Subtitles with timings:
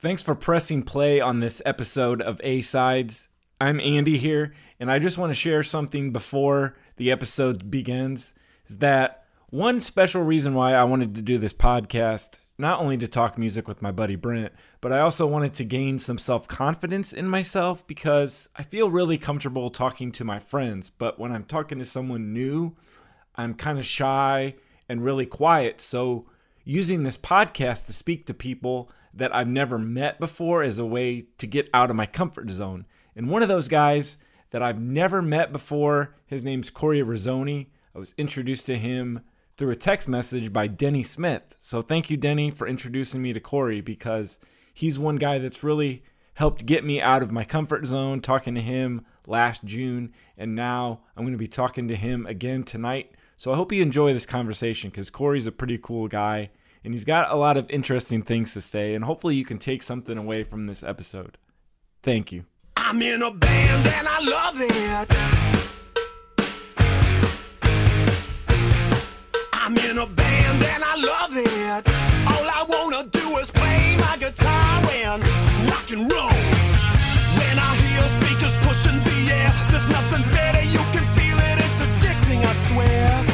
[0.00, 3.30] Thanks for pressing play on this episode of A Sides.
[3.60, 8.32] I'm Andy here, and I just want to share something before the episode begins.
[8.68, 13.08] Is that one special reason why I wanted to do this podcast, not only to
[13.08, 17.12] talk music with my buddy Brent, but I also wanted to gain some self confidence
[17.12, 20.90] in myself because I feel really comfortable talking to my friends.
[20.90, 22.76] But when I'm talking to someone new,
[23.34, 24.54] I'm kind of shy
[24.88, 25.80] and really quiet.
[25.80, 26.26] So,
[26.62, 31.26] using this podcast to speak to people that I've never met before as a way
[31.38, 32.86] to get out of my comfort zone.
[33.16, 34.18] And one of those guys
[34.50, 37.66] that I've never met before, his name's Corey Rizzoni.
[37.94, 39.20] I was introduced to him
[39.56, 41.56] through a text message by Denny Smith.
[41.58, 44.38] So thank you, Denny, for introducing me to Corey because
[44.72, 46.04] he's one guy that's really
[46.34, 50.12] helped get me out of my comfort zone talking to him last June.
[50.36, 53.10] And now I'm going to be talking to him again tonight.
[53.36, 56.50] So I hope you enjoy this conversation because Corey's a pretty cool guy
[56.88, 58.94] and he's got a lot of interesting things to say.
[58.94, 61.36] And hopefully you can take something away from this episode.
[62.02, 62.46] Thank you.
[62.78, 65.06] I'm in a band and I love it.
[69.52, 71.90] I'm in a band and I love it.
[72.26, 75.20] All I wanna do is play my guitar and
[75.68, 76.32] rock and roll.
[77.36, 80.62] When I hear speakers pushing the air, there's nothing better.
[80.62, 83.27] You can feel it, it's addicting, I swear.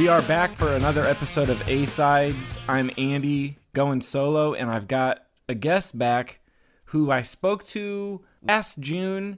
[0.00, 2.58] We are back for another episode of A Sides.
[2.66, 6.40] I'm Andy going solo, and I've got a guest back
[6.84, 9.36] who I spoke to last June.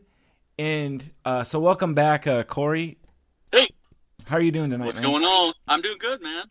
[0.56, 2.99] And uh, so, welcome back, uh, Corey.
[3.50, 3.71] Hey,
[4.27, 4.87] How are you doing tonight?
[4.87, 5.11] what's man?
[5.11, 5.53] going on?
[5.67, 6.45] I'm doing good, man.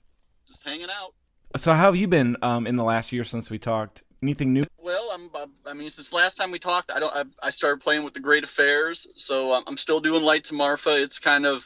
[0.45, 1.13] Just hanging out.
[1.55, 4.03] So, how have you been um, in the last year since we talked?
[4.21, 4.65] Anything new?
[4.77, 5.29] Well, I'm.
[5.65, 7.15] I mean, since last time we talked, I don't.
[7.15, 10.57] I, I started playing with the Great Affairs, so I'm, I'm still doing Lights of
[10.57, 11.01] Marfa.
[11.01, 11.65] It's kind of.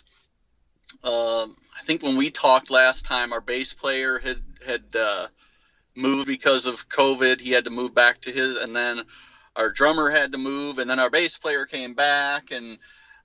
[1.03, 5.27] Um, I think when we talked last time, our bass player had had uh,
[5.95, 7.39] moved because of COVID.
[7.39, 9.03] He had to move back to his, and then
[9.55, 12.77] our drummer had to move, and then our bass player came back, and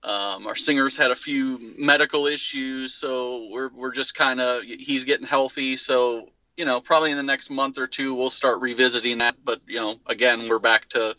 [0.03, 2.95] um, our singers had a few medical issues.
[2.95, 4.63] So we're we're just kind of.
[4.63, 6.29] He's getting healthy, so
[6.61, 9.35] you know, probably in the next month or two, we'll start revisiting that.
[9.43, 11.17] But, you know, again, we're back to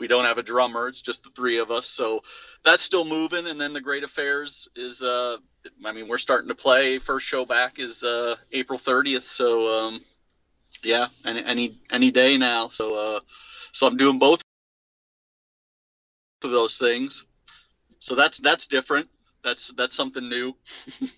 [0.00, 0.88] we don't have a drummer.
[0.88, 1.86] It's just the three of us.
[1.86, 2.24] So
[2.64, 3.46] that's still moving.
[3.46, 5.36] And then the Great Affairs is, uh,
[5.84, 6.98] I mean, we're starting to play.
[6.98, 9.24] First show back is uh, April 30th.
[9.24, 10.00] So, um,
[10.82, 12.68] yeah, any, any, any day now.
[12.68, 13.20] So, uh,
[13.72, 14.40] so I'm doing both
[16.42, 17.26] of those things.
[18.00, 19.08] So that's, that's different.
[19.44, 20.56] That's, that's something new.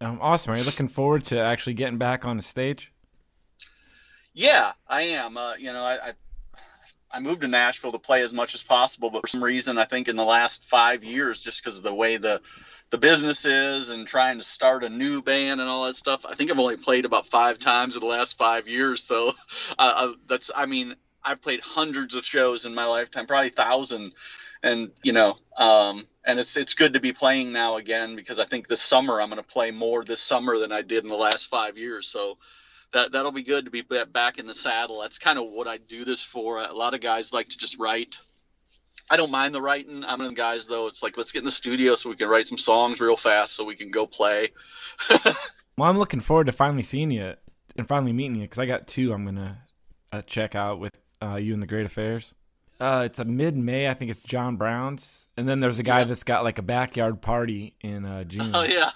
[0.00, 0.52] Um, awesome.
[0.52, 2.92] Are you looking forward to actually getting back on the stage?
[4.34, 5.38] Yeah, I am.
[5.38, 6.12] Uh, you know, I, I
[7.16, 9.86] I moved to Nashville to play as much as possible, but for some reason, I
[9.86, 12.42] think in the last five years, just because of the way the
[12.90, 16.34] the business is and trying to start a new band and all that stuff, I
[16.34, 19.02] think I've only played about five times in the last five years.
[19.02, 19.32] So
[19.78, 20.94] uh, that's, I mean,
[21.24, 24.12] I've played hundreds of shows in my lifetime, probably thousand,
[24.62, 28.44] and you know, um, and it's it's good to be playing now again because I
[28.44, 31.16] think this summer I'm going to play more this summer than I did in the
[31.16, 32.08] last five years.
[32.08, 32.36] So
[32.92, 35.00] that that'll be good to be back in the saddle.
[35.00, 36.58] That's kind of what I do this for.
[36.60, 38.18] A lot of guys like to just write.
[39.10, 40.02] I don't mind the writing.
[40.04, 40.86] I'm one of the guys though.
[40.86, 43.54] It's like let's get in the studio so we can write some songs real fast
[43.54, 44.52] so we can go play.
[45.78, 47.34] Well, I'm looking forward to finally seeing you
[47.76, 49.56] and finally meeting you because I got two I'm going to
[50.10, 52.34] uh, check out with uh, you and the Great Affairs.
[52.80, 53.86] Uh, it's a mid May.
[53.86, 55.28] I think it's John Brown's.
[55.36, 56.04] And then there's a guy Yeah.
[56.04, 58.50] that's got like a backyard party in uh, June.
[58.54, 58.90] oh yeah,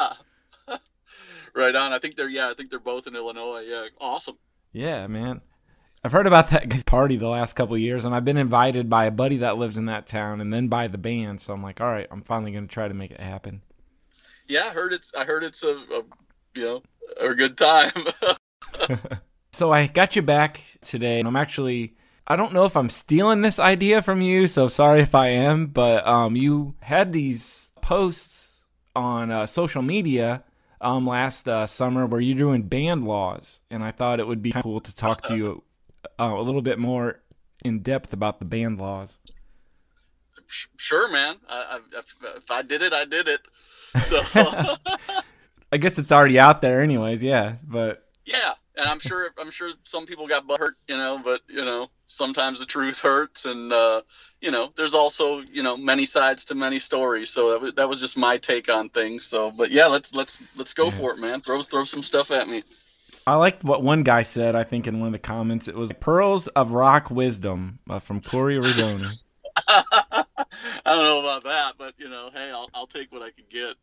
[1.54, 1.92] right on.
[1.92, 2.50] I think they're yeah.
[2.50, 3.60] I think they're both in Illinois.
[3.60, 4.36] Yeah, awesome.
[4.72, 5.40] Yeah, man.
[6.02, 8.88] I've heard about that guy's party the last couple of years, and I've been invited
[8.88, 11.40] by a buddy that lives in that town, and then by the band.
[11.40, 13.62] So I'm like, all right, I'm finally going to try to make it happen.
[14.48, 16.02] Yeah, I heard it's I heard it's a, a
[16.54, 16.82] you know
[17.20, 17.92] a good time.
[19.52, 21.94] So I got you back today, and I'm actually.
[22.26, 25.66] I don't know if I'm stealing this idea from you, so sorry if I am,
[25.66, 28.62] but um, you had these posts
[28.94, 30.44] on uh, social media
[30.80, 34.52] um, last uh, summer where you're doing band laws, and I thought it would be
[34.52, 35.62] cool to talk to you
[36.18, 37.20] uh, a little bit more
[37.64, 39.18] in depth about the band laws.
[40.46, 41.36] sure, man.
[41.48, 42.06] I, I, if,
[42.36, 43.40] if I did it, I did it.
[44.06, 44.22] So
[45.72, 47.22] I guess it's already out there, anyways.
[47.22, 51.42] Yeah, but Yeah, and I'm sure I'm sure some people got hurt, you know, but
[51.48, 54.02] you know sometimes the truth hurts, and uh,
[54.40, 57.30] you know there's also you know many sides to many stories.
[57.30, 59.24] So that was that was just my take on things.
[59.24, 60.98] So, but yeah, let's let's let's go Yeah.
[60.98, 61.40] for it, man.
[61.40, 62.62] Throw throw some stuff at me.
[63.26, 64.56] I liked what one guy said.
[64.56, 68.20] I think in one of the comments, it was "Pearls of Rock Wisdom" uh, from
[68.20, 69.18] Corey Rizzoni.
[69.68, 70.24] I
[70.84, 73.74] don't know about that, but you know, hey, I'll I'll take what I can get.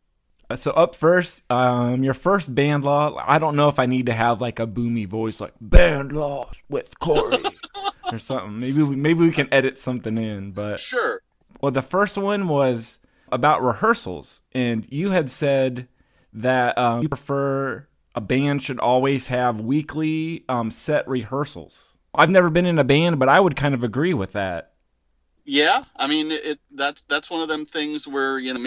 [0.50, 3.14] Uh, So up first, um, your first band law.
[3.24, 6.62] I don't know if I need to have like a boomy voice, like band laws
[6.68, 7.44] with Corey
[8.12, 8.58] or something.
[8.58, 10.52] Maybe we, maybe we can edit something in.
[10.52, 11.22] But Sure.
[11.60, 12.98] well, the first one was
[13.30, 15.88] about rehearsals, and you had said
[16.32, 21.96] that um, you prefer a band should always have weekly um, set rehearsals.
[22.14, 24.72] I've never been in a band, but I would kind of agree with that.
[25.44, 28.66] Yeah, I mean, it that's that's one of them things where you know,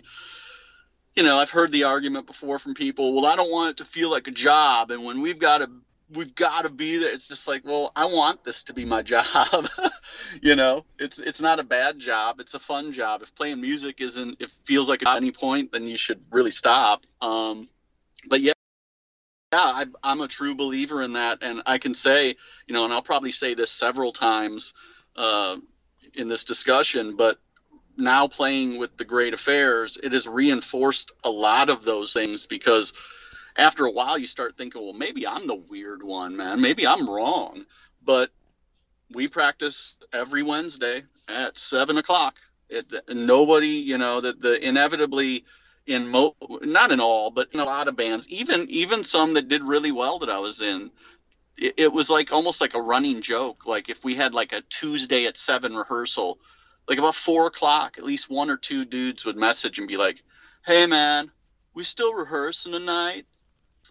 [1.15, 3.13] you know, I've heard the argument before from people.
[3.13, 5.69] Well, I don't want it to feel like a job, and when we've got to
[6.13, 7.11] we've got to be there.
[7.11, 9.67] It's just like, well, I want this to be my job.
[10.41, 12.39] you know, it's it's not a bad job.
[12.39, 13.21] It's a fun job.
[13.21, 16.51] If playing music isn't, if it feels like at any point, then you should really
[16.51, 17.05] stop.
[17.21, 17.69] Um,
[18.27, 18.53] but yeah.
[19.53, 22.37] Yeah, I, I'm a true believer in that, and I can say,
[22.67, 24.73] you know, and I'll probably say this several times
[25.17, 25.57] uh,
[26.13, 27.37] in this discussion, but
[27.97, 32.93] now playing with the great affairs, it has reinforced a lot of those things because
[33.55, 36.61] after a while you start thinking, well, maybe I'm the weird one, man.
[36.61, 37.65] Maybe I'm wrong.
[38.03, 38.31] But
[39.11, 42.35] we practice every Wednesday at seven o'clock.
[42.69, 45.45] It, nobody, you know, that the inevitably
[45.87, 49.47] in mo not in all, but in a lot of bands, even even some that
[49.47, 50.91] did really well that I was in,
[51.57, 53.65] it, it was like almost like a running joke.
[53.65, 56.39] Like if we had like a Tuesday at seven rehearsal,
[56.87, 60.23] like about four o'clock, at least one or two dudes would message and be like,
[60.65, 61.31] "Hey man,
[61.73, 63.25] we still rehearsing tonight."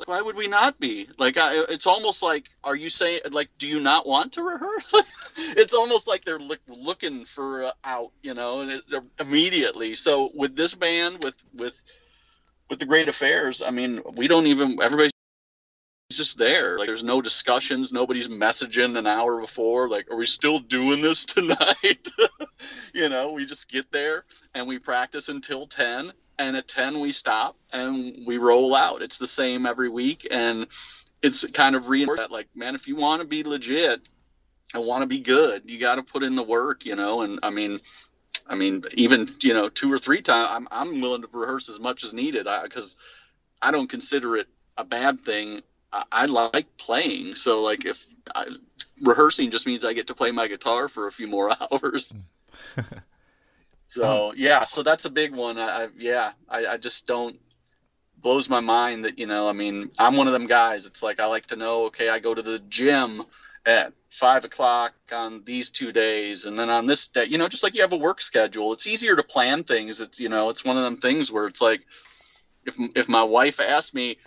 [0.01, 1.09] Like, why would we not be?
[1.19, 4.95] Like, I, it's almost like, are you saying, like, do you not want to rehearse?
[5.37, 8.83] it's almost like they're look, looking for uh, out, you know, and it,
[9.19, 9.95] immediately.
[9.97, 11.75] So with this band, with with
[12.71, 15.13] with the Great Affairs, I mean, we don't even everybody's
[16.11, 16.79] just there.
[16.79, 17.93] Like, there's no discussions.
[17.93, 19.91] Nobody's messaging an hour before.
[19.91, 22.09] Like, are we still doing this tonight?
[22.95, 24.25] you know, we just get there
[24.55, 29.03] and we practice until ten, and at 10 we stop and we roll out.
[29.03, 30.67] It's the same every week and
[31.23, 34.01] it's kind of reinforced that like man if you want to be legit
[34.73, 37.21] and want to be good you got to put in the work you know?
[37.21, 37.81] And i mean
[38.47, 41.79] i mean even you know two or three times i'm, I'm willing to rehearse as
[41.79, 42.49] much as needed.
[42.63, 42.97] Because
[43.61, 44.49] I, don't consider it
[44.79, 45.61] a bad thing.
[45.93, 47.35] I, I like playing.
[47.35, 48.03] So like if
[48.35, 48.47] I,
[49.03, 52.15] rehearsing just means i get to play my guitar for a few more hours
[52.75, 52.81] hmm.
[53.91, 54.33] so oh.
[54.37, 55.59] yeah, so that's a big one.
[55.59, 57.37] I, I yeah, I, I just don't
[58.23, 59.49] blows my mind that you know.
[59.49, 60.87] I mean, I'm one of them guys.
[60.87, 61.85] It's like I like to know.
[61.87, 63.23] Okay, I go to the gym
[63.67, 67.65] at five o'clock on these two days, and then on this day, you know, just
[67.65, 68.73] like you have a work schedule.
[68.73, 70.01] It's easier to plan things.
[70.01, 71.85] It's you know, it's one of them things where it's like
[72.65, 74.19] if if my wife asked me.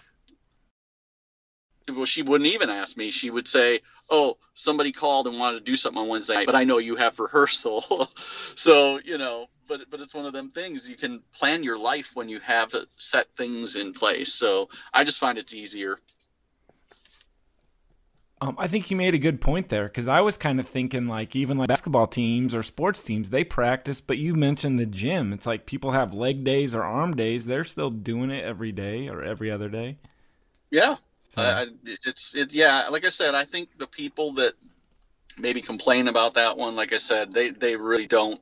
[1.89, 3.12] Well, she wouldn't even ask me.
[3.12, 3.81] She would say,
[4.13, 6.95] "Oh, somebody called and wanted to do something on Wednesday, night, but I know you
[6.95, 8.10] have rehearsal."
[8.56, 12.12] so you know, but but it's one of them things you can plan your life
[12.13, 15.98] when you have set things in place so i just find it's easier
[18.42, 21.07] Um, I think you made a good point there because I was kind of thinking
[21.07, 25.31] like even like basketball teams or sports teams they practice, but you mentioned the gym.
[25.31, 29.07] It's like people have leg days or arm days; they're still doing it every day
[29.07, 29.97] or every other day.
[30.69, 30.97] yeah
[31.33, 31.68] So, I, I-
[32.06, 34.54] it's it yeah like i said i think the people that
[35.37, 38.40] maybe complain about that one like i said they they really don't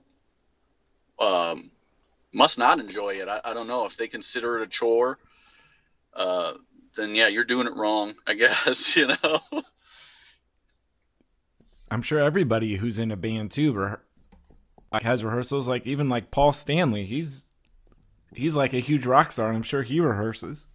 [1.19, 1.71] um
[2.33, 5.19] must not enjoy it i, I don't know if they consider it a chore
[6.13, 6.53] uh
[6.97, 9.39] then yeah you're doing it wrong i guess you know
[11.89, 13.95] I'm sure everybody who's in a band too re-
[14.93, 15.67] like has rehearsals.
[15.67, 17.43] Like even like Paul Stanley, he's
[18.33, 19.47] he's like a huge rock star.
[19.49, 20.67] and I'm sure he rehearses.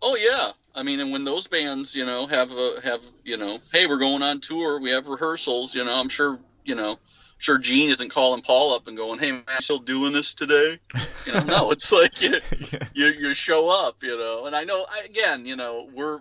[0.00, 3.58] Oh yeah, I mean, and when those bands, you know, have a, have you know,
[3.72, 6.98] hey, we're going on tour, we have rehearsals, you know, I'm sure, you know, I'm
[7.38, 10.78] sure Gene isn't calling Paul up and going, hey man, still doing this today?
[11.26, 12.40] You know, no, it's like you,
[12.72, 12.86] yeah.
[12.94, 16.20] you you show up, you know, and I know I, again, you know, we're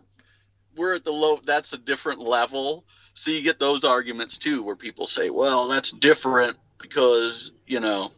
[0.75, 2.83] we're at the low, that's a different level,
[3.13, 8.11] so you get those arguments too, where people say, well, that's different because you know.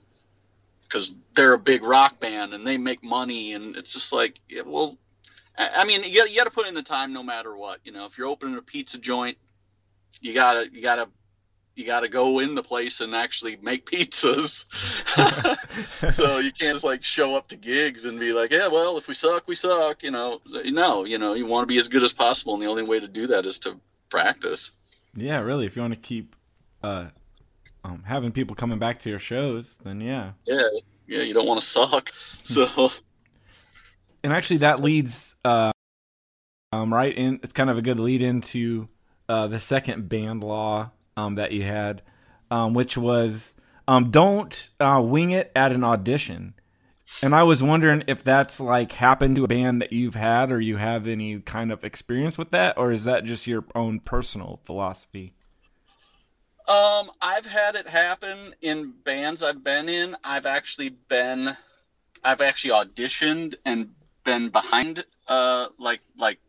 [0.83, 4.63] Because they're a big rock band and they make money, and it's just like, yeah,
[4.65, 4.97] well,
[5.59, 7.79] I mean, you got you got to put in the time no matter what.
[7.83, 9.37] You know, if you're opening a pizza joint,
[10.21, 11.09] you gotta you gotta
[11.75, 14.65] you got to go in the place and actually make pizzas.
[16.11, 19.07] so you can't just like show up to gigs and be like, yeah, well, if
[19.07, 20.03] we suck, we suck.
[20.03, 22.67] You know, no, you know, you want to be as good as possible, and the
[22.67, 24.71] only way to do that is to practice.
[25.15, 25.65] Yeah, really.
[25.65, 26.35] If you want to keep
[26.83, 27.07] uh,
[27.83, 30.33] um, having people coming back to your shows, then yeah.
[30.45, 30.61] Yeah,
[31.07, 32.11] yeah, you don't want to suck.
[32.43, 32.89] So.
[34.23, 35.71] And actually, that leads uh,
[36.71, 37.39] um, right in.
[37.43, 38.89] It's kind of a good lead into
[39.27, 42.01] uh, the second band law um, that you had,
[42.51, 43.55] um, which was
[43.87, 46.53] um, don't uh, wing it at an audition.
[47.23, 50.61] And I was wondering if that's like happened to a band that you've had, or
[50.61, 54.59] you have any kind of experience with that, or is that just your own personal
[54.63, 55.33] philosophy?
[56.67, 60.15] Um, I've had it happen in bands I've been in.
[60.23, 61.57] I've actually been,
[62.23, 63.89] I've actually auditioned and
[64.23, 66.39] been behind, uh, like like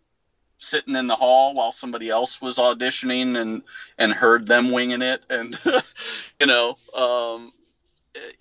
[0.59, 3.62] sitting in the hall while somebody else was auditioning and
[3.99, 5.59] and heard them winging it and
[6.41, 7.50] you know um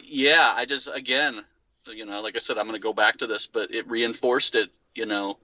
[0.04, 1.40] yeah i just again
[1.88, 4.54] you know like i said i'm going to go back to this but it reinforced
[4.56, 5.38] it you know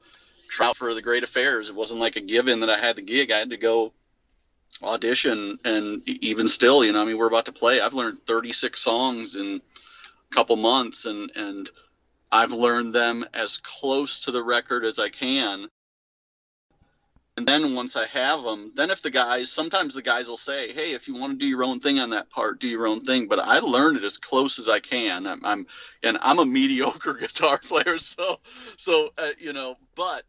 [0.47, 1.69] trout for the great affairs.
[1.69, 3.31] It wasn't like a given that i had the gig.
[3.31, 3.93] I had to go
[4.83, 7.79] audition and even still you know i mean we're about to play.
[7.79, 9.61] I've learned 36 songs in
[10.31, 11.69] a couple months and and
[12.35, 15.69] i've learned them as close to the record as i can
[17.37, 20.71] and then once I have them, then if the guys, sometimes the guys will say,
[20.71, 23.03] "Hey, if you want to do your own thing on that part, do your own
[23.03, 25.27] thing." But I learn it as close as I can.
[25.27, 25.67] I'm, I'm
[26.01, 28.39] and I'm a mediocre guitar player, so,
[28.77, 30.23] so uh, you know, but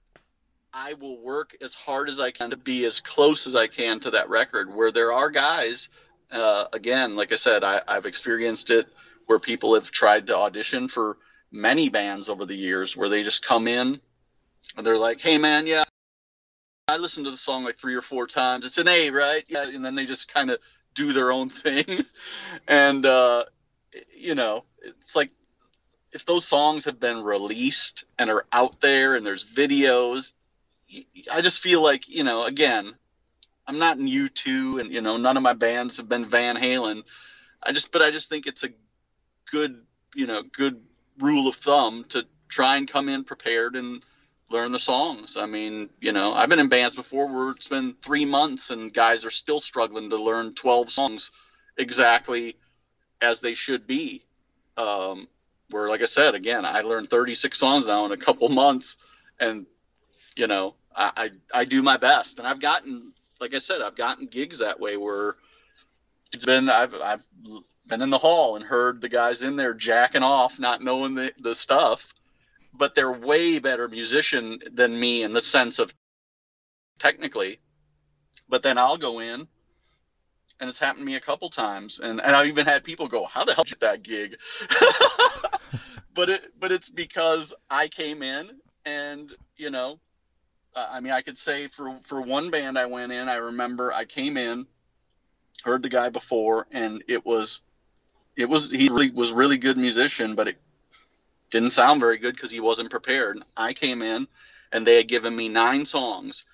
[0.72, 4.00] I will work as hard as I can to be as close as I can
[4.00, 4.74] to that record.
[4.74, 5.88] Where there are guys,
[6.32, 8.88] uh, again, like I said, I, I've experienced it
[9.26, 11.18] where people have tried to audition for
[11.56, 14.00] many bands over the years, where they just come in
[14.76, 15.84] and they're like, "Hey, man, yeah."
[16.88, 18.64] I listened to the song like three or four times.
[18.64, 19.44] It's an A, right?
[19.48, 20.60] Yeah, and then they just kind of
[20.94, 22.04] do their own thing,
[22.68, 23.44] and uh,
[24.14, 25.30] you know, it's like
[26.12, 30.32] if those songs have been released and are out there and there's videos,
[31.30, 32.94] I just feel like you know, again,
[33.66, 37.02] I'm not in U2, and you know, none of my bands have been Van Halen.
[37.62, 38.68] I just, but I just think it's a
[39.50, 39.82] good,
[40.14, 40.80] you know, good
[41.18, 44.02] rule of thumb to try and come in prepared and
[44.50, 45.36] learn the songs.
[45.36, 48.92] I mean, you know, I've been in bands before where it's been three months and
[48.92, 51.32] guys are still struggling to learn 12 songs
[51.76, 52.56] exactly
[53.20, 54.24] as they should be.
[54.76, 55.28] Um,
[55.70, 58.96] where, like I said, again, I learned 36 songs now in a couple months,
[59.40, 59.66] and
[60.36, 63.96] you know, I, I, I do my best, and I've gotten, like I said, I've
[63.96, 65.34] gotten gigs that way where
[66.32, 67.22] it's been I've I've
[67.88, 71.32] been in the hall and heard the guys in there jacking off, not knowing the
[71.40, 72.06] the stuff
[72.78, 75.92] but they're way better musician than me in the sense of
[76.98, 77.58] technically.
[78.48, 79.48] But then I'll go in,
[80.60, 83.24] and it's happened to me a couple times, and, and I've even had people go,
[83.24, 84.36] "How the hell did that gig?"
[86.14, 88.50] but it but it's because I came in,
[88.84, 89.98] and you know,
[90.74, 94.04] I mean, I could say for for one band I went in, I remember I
[94.04, 94.66] came in,
[95.64, 97.62] heard the guy before, and it was,
[98.36, 100.58] it was he really was really good musician, but it
[101.50, 103.42] didn't sound very good because he wasn't prepared.
[103.56, 104.28] I came in
[104.72, 106.44] and they had given me nine songs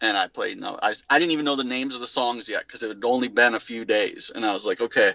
[0.00, 2.66] and I played no I, I didn't even know the names of the songs yet
[2.66, 4.32] because it had only been a few days.
[4.34, 5.14] And I was like okay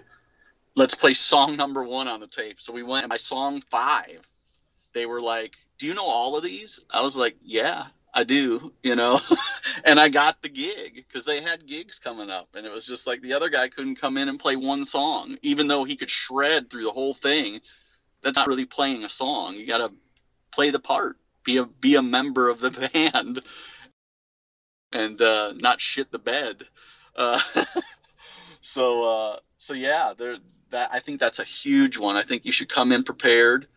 [0.76, 2.60] let's play song number one on the tape.
[2.60, 4.28] So we went by song five
[4.94, 6.80] they were like do you know all of these?
[6.90, 9.20] I was like yeah I do you know
[9.84, 13.06] and I got the gig because they had gigs coming up and it was just
[13.06, 16.10] like the other guy couldn't come in and play one song even though he could
[16.10, 17.60] shred through the whole thing
[18.26, 19.54] that's not really playing a song.
[19.54, 19.92] You got to
[20.50, 23.40] play the part, be a be a member of the band,
[24.92, 26.64] and uh, not shit the bed.
[27.14, 27.40] Uh,
[28.60, 30.36] so uh, so yeah, there
[30.70, 32.16] that I think that's a huge one.
[32.16, 33.68] I think you should come in prepared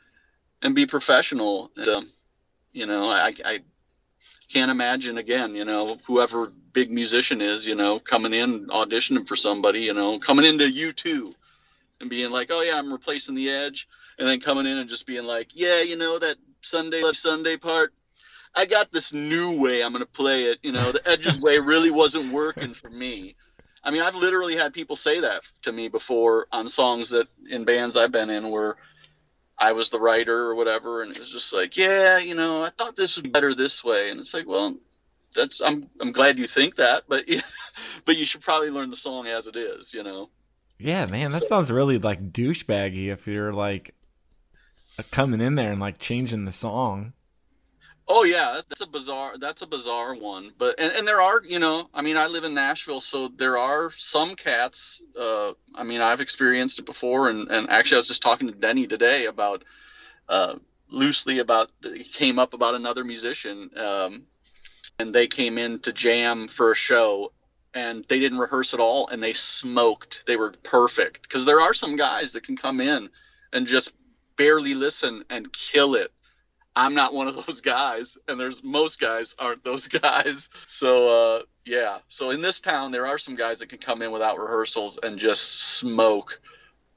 [0.62, 1.72] and be professional.
[1.78, 2.12] And, um,
[2.74, 3.60] you know, I, I
[4.50, 9.36] can't imagine again, you know, whoever big musician is, you know, coming in auditioning for
[9.36, 11.34] somebody, you know, coming into U2
[12.02, 13.88] and being like, oh yeah, I'm replacing the Edge
[14.18, 17.94] and then coming in and just being like, yeah, you know that Sunday Sunday part.
[18.56, 20.58] I got this new way I'm gonna play it.
[20.64, 23.36] You know, the Edge's way really wasn't working for me.
[23.84, 27.64] I mean, I've literally had people say that to me before on songs that in
[27.64, 28.76] bands I've been in where
[29.60, 32.70] I was the writer or whatever, and it was just like, yeah, you know, I
[32.70, 34.78] thought this was better this way, and it's like, well,
[35.36, 37.42] that's I'm I'm glad you think that, but yeah,
[38.06, 40.30] but you should probably learn the song as it is, you know.
[40.78, 43.94] Yeah, man, that so, sounds really like douchebaggy if you're like
[45.12, 47.14] coming in there and like changing the song.
[48.12, 49.38] Oh yeah, that's a bizarre.
[49.38, 50.52] That's a bizarre one.
[50.58, 53.56] But and, and there are, you know, I mean, I live in Nashville, so there
[53.60, 55.00] are some cats.
[55.18, 58.54] Uh, I mean, I've experienced it before, and and actually, I was just talking to
[58.54, 59.64] Denny today about,
[60.28, 60.56] uh,
[60.90, 61.70] loosely about
[62.12, 64.24] came up about another musician, um,
[64.98, 67.32] and they came in to jam for a show,
[67.76, 70.24] and they didn't rehearse at all, and they smoked.
[70.26, 73.12] They were perfect because there are some guys that can come in
[73.54, 73.94] and just
[74.36, 76.12] barely listen and kill it
[76.80, 80.50] I'm not one of those guys, and there's most guys aren't those guys.
[80.66, 84.12] So uh, yeah, so in this town there are some guys that can come in
[84.12, 86.40] without rehearsals and just smoke,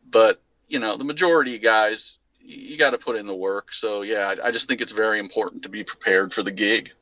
[0.09, 3.73] but you know the majority of guys you got to put in the work.
[3.73, 6.93] So yeah, I, I just think it's very important to be prepared for the gig.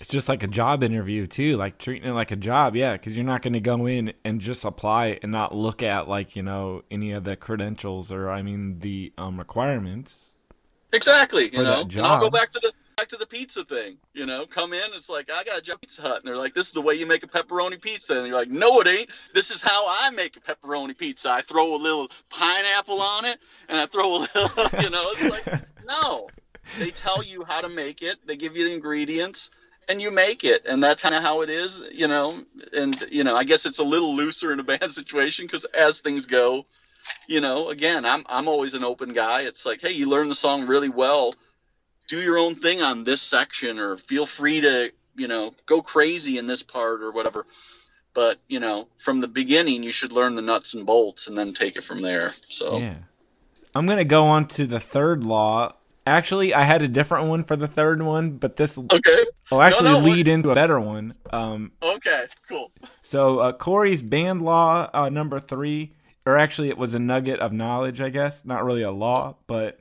[0.00, 3.16] It's just like a job interview too, like treating it like a job, yeah, because
[3.16, 6.42] you're not going to go in and just apply and not look at like you
[6.42, 10.32] know any of the credentials or I mean the um, requirements
[10.92, 11.52] Exactly.
[11.52, 13.98] You know, and I'll go back to the back to the pizza thing.
[14.14, 16.54] You know, come in, it's like I got a job Pizza Hut, and they're like,
[16.54, 19.10] "This is the way you make a pepperoni pizza," and you're like, "No, it ain't.
[19.34, 21.30] This is how I make a pepperoni pizza.
[21.30, 23.38] I throw a little pineapple on it,
[23.68, 24.50] and I throw a little,
[24.82, 26.28] you know." It's like, no,
[26.78, 28.16] they tell you how to make it.
[28.26, 29.50] They give you the ingredients.
[29.88, 32.42] And you make it, and that's kind of how it is, you know.
[32.72, 36.00] And you know, I guess it's a little looser in a band situation because as
[36.00, 36.66] things go,
[37.26, 39.42] you know, again, I'm I'm always an open guy.
[39.42, 41.34] It's like, hey, you learn the song really well,
[42.08, 46.38] do your own thing on this section, or feel free to, you know, go crazy
[46.38, 47.46] in this part or whatever.
[48.14, 51.52] But you know, from the beginning, you should learn the nuts and bolts and then
[51.52, 52.34] take it from there.
[52.48, 52.94] So yeah,
[53.74, 55.74] I'm gonna go on to the third law.
[56.06, 59.26] Actually, I had a different one for the third one, but this okay.
[59.50, 60.34] will actually no, no, lead what?
[60.34, 61.14] into a better one.
[61.30, 62.70] Um, okay, cool.
[63.02, 65.95] So uh, Corey's band law uh, number three
[66.26, 69.78] or actually it was a nugget of knowledge, I guess, not really a law, but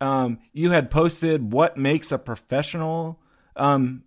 [0.00, 3.20] um, you had posted what makes a professional
[3.56, 4.02] um,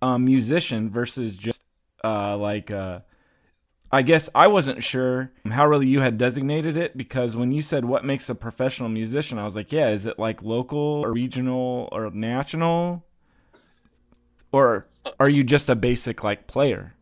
[0.00, 1.60] musician versus just
[2.04, 3.00] uh, like uh,
[3.90, 7.84] I guess I wasn't sure how really you had designated it because when you said
[7.84, 11.88] what makes a professional musician, I was like, yeah, is it like local or regional
[11.92, 13.04] or national?
[14.52, 14.86] Or
[15.18, 16.94] are you just a basic like player?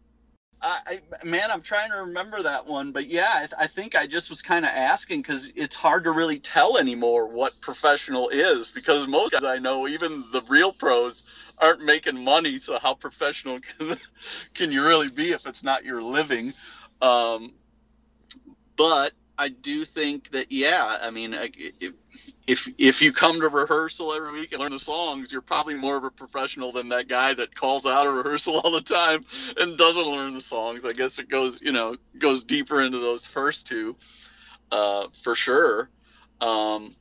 [0.63, 4.29] I, man, I'm trying to remember that one, but yeah, I, I think I just
[4.29, 9.07] was kind of asking because it's hard to really tell anymore what professional is because
[9.07, 11.23] most guys I know, even the real pros,
[11.57, 12.59] aren't making money.
[12.59, 13.99] So how professional can,
[14.55, 16.53] can you really be if it's not your living?
[17.01, 17.55] Um,
[18.77, 21.95] but I do think that yeah, I mean, if
[22.47, 25.97] if if you come to rehearsal every week and learn the songs, you're probably more
[25.97, 29.25] of a professional than that guy that calls out a rehearsal all the time
[29.57, 30.85] and doesn't learn the songs.
[30.85, 33.97] I guess it goes you know goes deeper into those first two,
[34.71, 35.89] uh, for sure.
[36.43, 36.95] Um,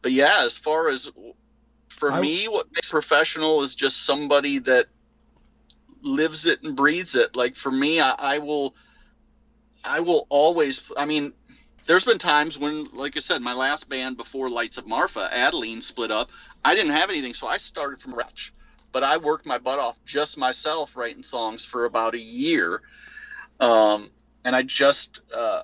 [0.00, 1.10] but yeah, as far as
[1.90, 4.86] for I, me, what makes professional is just somebody that
[6.00, 7.36] lives it and breathes it.
[7.36, 8.74] Like for me, I, I will
[9.86, 10.82] I will always.
[10.96, 11.32] I mean,
[11.86, 15.80] there's been times when, like I said, my last band before Lights of Marfa, Adeline,
[15.80, 16.30] split up.
[16.64, 18.52] I didn't have anything, so I started from scratch.
[18.92, 22.82] But I worked my butt off just myself writing songs for about a year.
[23.60, 24.10] Um,
[24.44, 25.62] and I just, uh,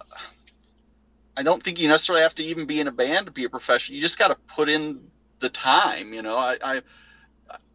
[1.37, 3.49] I don't think you necessarily have to even be in a band to be a
[3.51, 3.97] professional.
[3.97, 5.01] You just got to put in
[5.41, 6.13] the time.
[6.13, 6.83] You know, I, I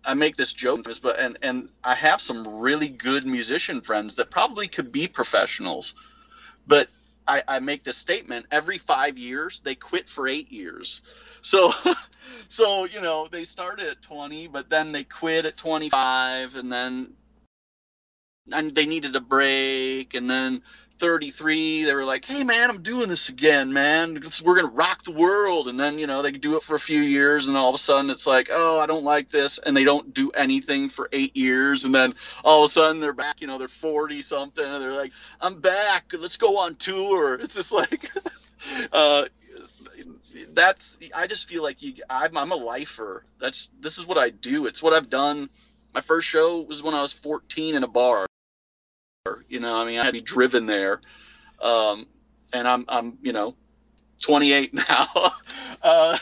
[0.06, 4.32] I make this joke, but and and I have some really good musician friends that
[4.32, 5.96] probably could be professionals
[6.68, 6.90] but
[7.28, 11.02] I, I make this statement every five years they quit for eight years.
[11.42, 11.74] So,
[12.50, 17.14] so you know they started at 20, but then they quit at 25, and then
[18.52, 20.62] and they needed a break, and then
[21.00, 24.22] 33 they were like hey man i'm doing this again man.
[24.44, 25.68] We're gonna rock the world.
[25.68, 27.78] And then you know they do it for a few years and all of a
[27.78, 31.36] sudden it's like oh i don't like this and they don't do anything for eight
[31.36, 34.82] years and then all of a sudden they're back you know they're 40 something and
[34.82, 37.40] they're like i'm back let's go on tour.
[37.48, 38.12] It's just like
[38.92, 39.26] uh
[40.54, 43.24] that's i just feel like you I'm, I'm a lifer.
[43.40, 44.66] That's this is what i do.
[44.66, 45.50] It's what i've done.
[45.94, 48.27] My first show was when i was 14 in a bar
[49.50, 51.02] you know, I mean, I had to be driven there,
[51.62, 52.08] um,
[52.54, 53.56] and I'm I'm you know,
[54.22, 55.34] 28 now.
[55.82, 56.18] uh,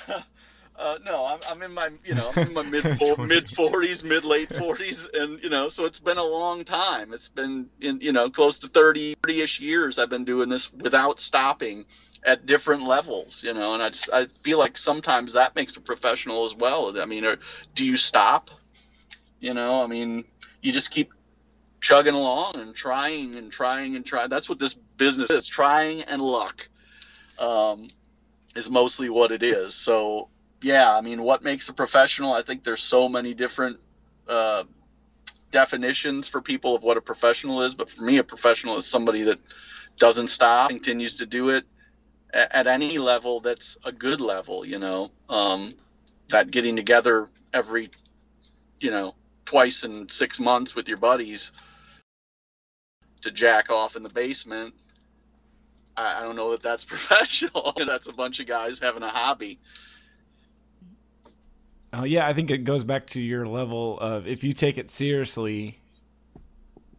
[0.78, 4.26] uh, no, I'm, I'm in my you know I'm in my mid mid 40s, mid
[4.26, 7.14] late 40s, and you know, so it's been a long time.
[7.14, 11.20] It's been in you know close to 30 30ish years I've been doing this without
[11.20, 11.86] stopping
[12.26, 15.82] at different levels, you know, and I just I feel like sometimes that makes a
[15.82, 17.00] professional as well.
[17.00, 17.38] I mean, or,
[17.74, 18.50] do you stop?
[19.40, 20.26] You know, I mean,
[20.62, 21.12] you just keep
[21.86, 24.28] chugging along and trying and trying and trying.
[24.28, 25.46] That's what this business is.
[25.46, 26.68] Trying and luck
[27.38, 27.90] um,
[28.56, 29.76] is mostly what it is.
[29.76, 30.30] So
[30.64, 32.34] yeah, I mean, what makes a professional?
[32.34, 33.78] I think there's so many different
[34.28, 34.64] uh,
[35.52, 37.76] definitions for people of what a professional is.
[37.76, 39.38] But for me, a professional is somebody that
[40.00, 41.66] doesn't stop, continues to do it
[42.34, 44.66] at, at any level that's a good level.
[44.66, 45.76] You know, um,
[46.30, 47.92] that getting together every,
[48.80, 49.14] you know,
[49.46, 51.52] twice in six months with your buddies
[53.26, 54.74] to jack off in the basement.
[55.98, 57.74] I, I don't know that that's professional.
[57.88, 59.60] that's a bunch of guys having a hobby.
[61.94, 64.90] Oh yeah, I think it goes back to your level of if you take it
[64.90, 65.80] seriously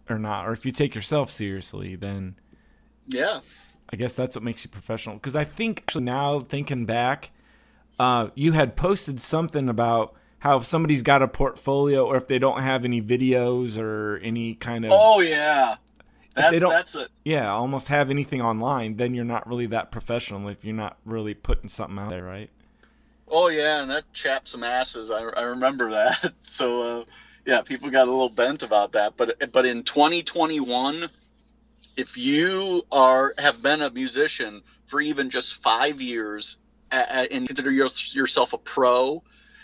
[0.09, 2.37] or not, or if you take yourself seriously, then
[3.09, 3.41] Yeah.
[3.93, 5.17] I guess that's what makes you professional.
[5.17, 7.31] Because I think actually now thinking back,
[8.01, 12.39] uh, you had posted something about how if somebody's got a portfolio or if they
[12.39, 15.77] don't have any videos or any kind of Oh yeah.
[16.37, 19.90] That's they don't- that's a yeah, almost have anything online, then you're not really that
[19.90, 22.51] professional if you're not really putting something out there, right?
[23.29, 25.11] oh yeah, and that chapped some asses.
[25.11, 26.33] I, I remember that.
[26.42, 27.05] So uh,
[27.44, 29.16] yeah, people got a little bent about that.
[29.16, 31.09] But but in 2021,
[31.96, 36.59] if you are have been a musician for even just five years
[36.92, 39.22] a- and consider your, yourself a pro,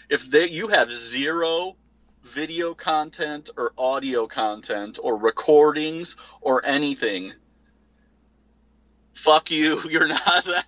[0.08, 1.76] if they, you have zero
[2.22, 7.32] video content or audio content or recordings or anything,
[9.14, 9.80] fuck you.
[9.90, 10.66] You're not that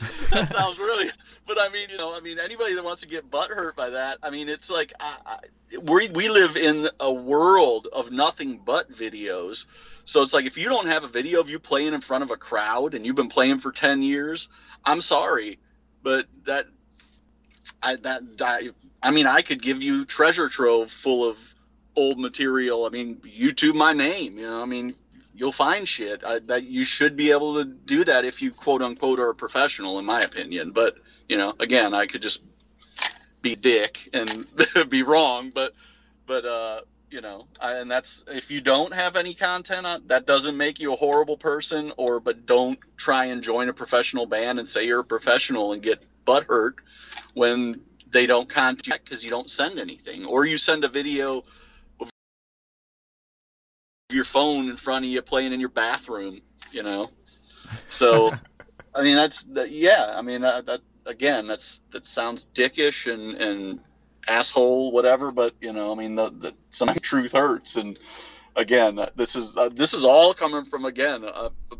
[0.30, 1.10] that sounds really
[1.46, 3.90] but i mean you know i mean anybody that wants to get butt hurt by
[3.90, 5.38] that i mean it's like I, I,
[5.78, 9.66] we, we live in a world of nothing but videos
[10.04, 12.30] so it's like if you don't have a video of you playing in front of
[12.30, 14.48] a crowd and you've been playing for 10 years
[14.84, 15.58] i'm sorry
[16.02, 16.66] but that
[17.82, 18.70] i that I,
[19.02, 21.38] I mean i could give you treasure trove full of
[21.96, 22.86] old material.
[22.86, 24.94] I mean youtube my name you know i mean
[25.40, 26.22] you'll find shit.
[26.22, 29.34] I, that you should be able to do that if you quote unquote are a
[29.34, 30.72] professional in my opinion.
[30.72, 30.96] But
[31.28, 32.42] you know again i could just
[33.40, 34.46] be dick and
[34.88, 35.50] be wrong.
[35.52, 35.72] But
[36.26, 36.80] but uh
[37.10, 40.78] you know I, and that's if you don't have any content on that doesn't make
[40.78, 44.86] you a horrible person or but don't try and join a professional band and say
[44.86, 46.76] you're a professional and get butt hurt
[47.34, 47.80] when
[48.12, 51.42] they don't contact because you don't send anything or you send a video
[51.98, 52.08] of
[54.12, 56.40] your phone in front of you playing in your bathroom,
[56.70, 57.10] you know.
[57.88, 58.30] So,
[58.94, 59.72] I mean, that's that.
[59.72, 63.80] Yeah, I mean, uh, that again, that's that sounds dickish and and
[64.28, 65.32] asshole, whatever.
[65.32, 67.74] But you know, I mean, the, the sometimes truth hurts.
[67.74, 67.98] And
[68.54, 71.76] again, this is uh, this is all coming from again a, a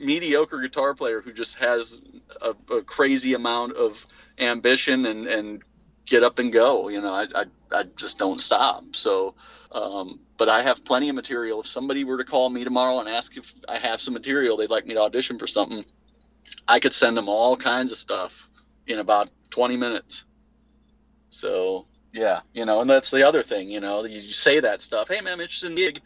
[0.00, 2.00] mediocre guitar player who just has
[2.40, 4.04] a, a crazy amount of
[4.38, 5.62] ambition and and
[6.06, 6.88] get up and go.
[6.88, 8.96] You know, I I, I just don't stop.
[8.96, 9.34] So.
[9.72, 11.60] Um, but I have plenty of material.
[11.60, 14.68] If somebody were to call me tomorrow and ask if I have some material they'd
[14.68, 15.84] like me to audition for something,
[16.66, 18.48] I could send them all kinds of stuff
[18.86, 20.24] in about 20 minutes.
[21.30, 24.80] So yeah, you know, and that's the other thing, you know, you, you say that
[24.80, 25.08] stuff.
[25.08, 26.00] Hey man, I'm interested in gig.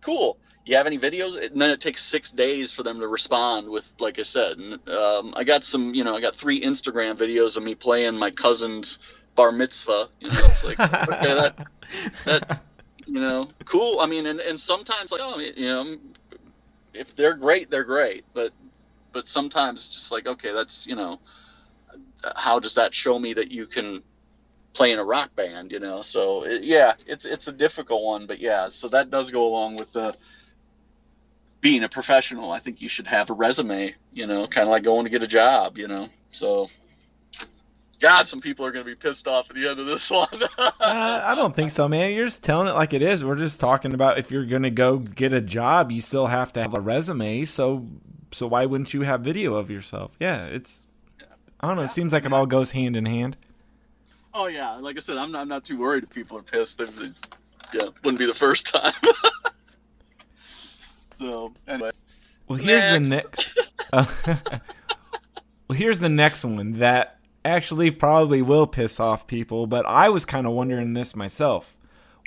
[0.00, 0.38] Cool.
[0.66, 1.42] You have any videos?
[1.42, 4.58] And then it takes six days for them to respond with, like I said.
[4.58, 8.16] And um, I got some, you know, I got three Instagram videos of me playing
[8.16, 8.98] my cousin's
[9.34, 10.08] bar mitzvah.
[10.20, 11.66] You know, it's like okay, that
[12.24, 12.62] that
[13.06, 14.00] you know, cool.
[14.00, 15.96] I mean, and, and sometimes like, oh, you know,
[16.94, 18.24] if they're great, they're great.
[18.34, 18.52] But,
[19.12, 21.18] but sometimes it's just like, okay, that's, you know,
[22.36, 24.02] how does that show me that you can
[24.72, 26.02] play in a rock band, you know?
[26.02, 29.76] So it, yeah, it's, it's a difficult one, but yeah, so that does go along
[29.76, 30.14] with the
[31.60, 32.50] being a professional.
[32.50, 35.22] I think you should have a resume, you know, kind of like going to get
[35.22, 36.08] a job, you know?
[36.28, 36.70] So,
[38.00, 40.42] God, some people are going to be pissed off at the end of this one.
[40.58, 42.14] uh, I don't think so, man.
[42.14, 43.24] You're just telling it like it is.
[43.24, 46.62] We're just talking about if you're gonna go get a job, you still have to
[46.62, 47.44] have a resume.
[47.44, 47.86] So,
[48.32, 50.16] so why wouldn't you have video of yourself?
[50.18, 50.86] Yeah, it's.
[51.62, 51.82] I don't know.
[51.82, 53.36] It seems like it all goes hand in hand.
[54.32, 56.78] Oh yeah, like I said, I'm not, I'm not too worried if people are pissed.
[56.78, 57.10] They, they,
[57.74, 58.94] yeah, wouldn't be the first time.
[61.20, 61.90] so anyway,
[62.48, 63.54] Well, here's the Next.
[63.56, 63.58] next.
[63.92, 64.04] uh,
[65.68, 70.24] well, here's the next one that actually probably will piss off people, but I was
[70.24, 71.76] kind of wondering this myself.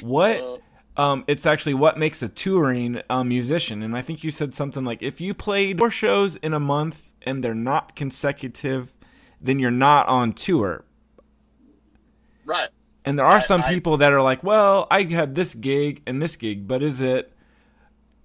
[0.02, 0.40] What?
[0.42, 0.58] uh,
[0.96, 4.84] Um, it's actually what makes a touring uh, musician, and I think you said something
[4.86, 8.94] like if you played four shows in a month and they're not consecutive,
[9.42, 10.84] then you're not on tour.
[12.46, 12.70] right.
[13.06, 16.02] And there are I- some I- people that are like, well, I had this gig
[16.08, 17.33] and this gig, but is it?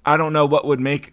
[0.09, 1.13] I don't know what would make.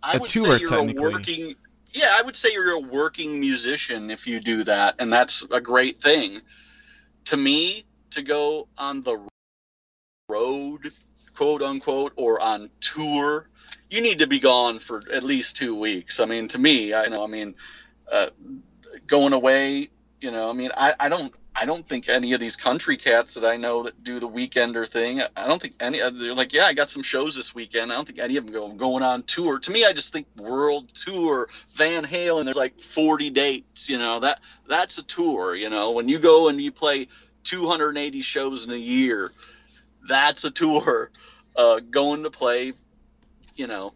[0.00, 1.04] I A would tour, say you're technically.
[1.04, 1.54] a working.
[1.92, 5.60] Yeah, I would say you're a working musician if you do that, and that's a
[5.60, 6.40] great thing.
[7.26, 9.18] To me, to go on the
[10.28, 10.92] road,
[11.34, 13.48] quote unquote, or on tour,
[13.90, 16.20] you need to be gone for at least two weeks.
[16.20, 17.24] I mean, to me, I know.
[17.24, 17.56] I mean,
[18.10, 18.30] uh,
[19.08, 22.56] going away, you know, I mean, I, I don't I don't think any of these
[22.56, 25.20] country cats that I know that do the weekender thing.
[25.36, 25.98] I don't think any.
[25.98, 27.92] They're like, yeah, I got some shows this weekend.
[27.92, 29.58] I don't think any of them go going on tour.
[29.58, 32.44] To me, I just think world tour, Van Halen.
[32.44, 33.90] There's like 40 dates.
[33.90, 35.54] You know that that's a tour.
[35.54, 37.08] You know when you go and you play
[37.44, 39.32] 280 shows in a year,
[40.08, 41.10] that's a tour.
[41.56, 42.72] Uh, going to play,
[43.56, 43.92] you know,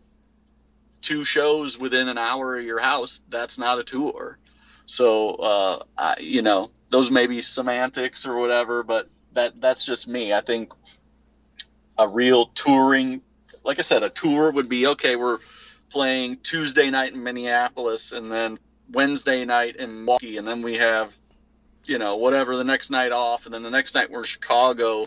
[1.01, 4.39] two shows within an hour of your house, that's not a tour.
[4.87, 10.07] So, uh, I, you know, those may be semantics or whatever, but that that's just
[10.09, 10.33] me.
[10.33, 10.73] I think
[11.99, 13.23] a real touring,
[13.65, 15.17] like I said, a tour would be okay.
[15.17, 15.39] We're
[15.91, 18.59] playing Tuesday night in Minneapolis, and then
[18.93, 21.15] Wednesday night in Milwaukee, and then we have,
[21.85, 25.07] you know, whatever the next night off, and then the next night we're in Chicago,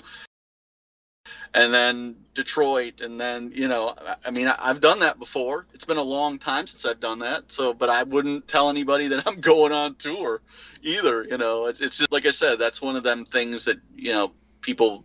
[1.53, 5.65] and then Detroit, and then you know, I mean, I've done that before.
[5.73, 9.07] It's been a long time since I've done that, so but I wouldn't tell anybody
[9.09, 10.41] that I'm going on tour
[10.81, 11.23] either.
[11.23, 14.11] You know, it's it's just like I said, that's one of them things that you
[14.11, 15.03] know people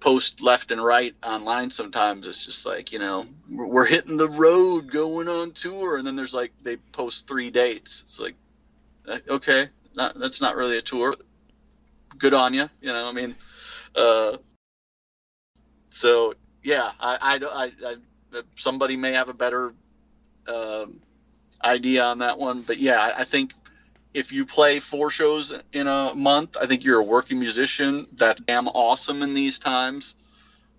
[0.00, 2.26] post left and right online sometimes.
[2.26, 5.96] It's just like you know we're hitting the road going on tour.
[5.96, 8.02] And then there's like they post three dates.
[8.06, 8.34] It's like
[9.08, 11.14] uh, okay not, that's not really a tour.
[12.16, 13.34] Good on you you know i mean
[13.94, 14.38] uh,
[15.98, 19.74] so yeah, I, I, I, I, somebody may have a better
[20.46, 21.00] um,
[21.64, 23.52] idea on that one, but yeah, I, I think
[24.14, 28.06] if you play four shows in a month, I think you're a working musician.
[28.12, 30.14] That's damn awesome in these times.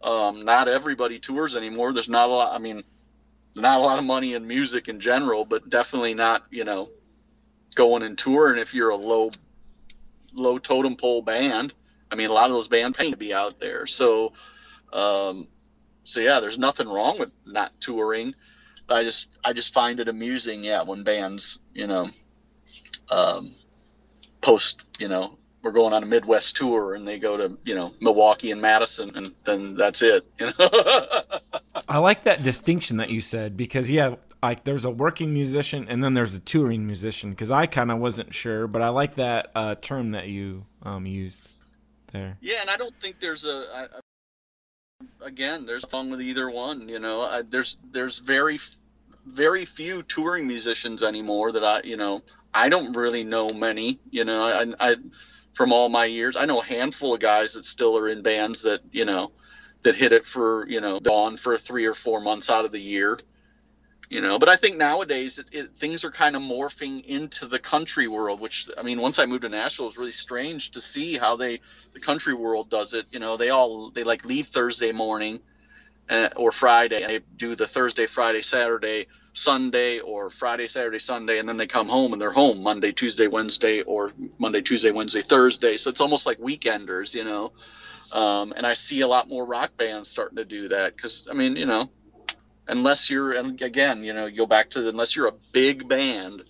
[0.01, 1.91] Um, not everybody tours anymore.
[1.91, 2.55] There's not a lot.
[2.55, 2.85] I mean,
[3.55, 6.89] not a lot of money in music in general, but definitely not you know
[7.75, 9.31] going and touring if you're a low
[10.31, 11.73] low totem pole band.
[12.09, 13.85] I mean, a lot of those bands pay to be out there.
[13.85, 14.31] So
[14.93, 15.47] um,
[16.03, 18.33] so yeah, there's nothing wrong with not touring.
[18.89, 22.07] I just I just find it amusing, yeah, when bands, you know,
[23.09, 23.53] um,
[24.41, 27.93] post, you know, we're going on a Midwest tour and they go to, you know,
[27.99, 30.25] Milwaukee and Madison and then that's it.
[30.39, 30.69] You know?
[31.89, 36.03] I like that distinction that you said because yeah, like there's a working musician and
[36.03, 39.51] then there's a touring musician because I kind of wasn't sure, but I like that
[39.53, 41.49] uh, term that you um, used
[42.13, 42.37] there.
[42.41, 43.65] Yeah, and I don't think there's a.
[43.73, 43.99] I,
[45.21, 46.87] again, there's wrong with either one.
[46.89, 48.59] You know, I, there's there's very
[49.25, 52.21] very few touring musicians anymore that I you know
[52.53, 53.99] I don't really know many.
[54.09, 54.95] You know, I, I
[55.53, 58.63] from all my years, I know a handful of guys that still are in bands
[58.63, 59.31] that you know
[59.83, 62.81] that hit it for you know on for three or four months out of the
[62.81, 63.17] year
[64.09, 67.59] you know but i think nowadays it, it, things are kind of morphing into the
[67.59, 71.17] country world which i mean once i moved to nashville it's really strange to see
[71.17, 71.59] how they
[71.93, 73.07] the country world does it.
[73.11, 75.41] You know they all they like leave thursday morning
[76.09, 81.49] uh, or friday they do the thursday friday saturday sunday or friday saturday sunday and
[81.49, 85.77] then they come home and they're home monday tuesday wednesday or monday tuesday wednesday thursday.
[85.77, 87.53] So it's almost like weekenders you know
[88.11, 91.33] um, and i see a lot more rock bands starting to do that because i
[91.33, 91.89] mean you know
[92.69, 95.87] unless you're and again you know you go back to the, unless you're a big
[95.87, 96.43] band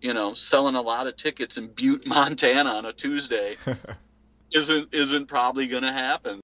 [0.00, 3.56] you know selling a lot of tickets in butte montana on a tuesday
[4.54, 6.40] isn't isn't probably going to happen.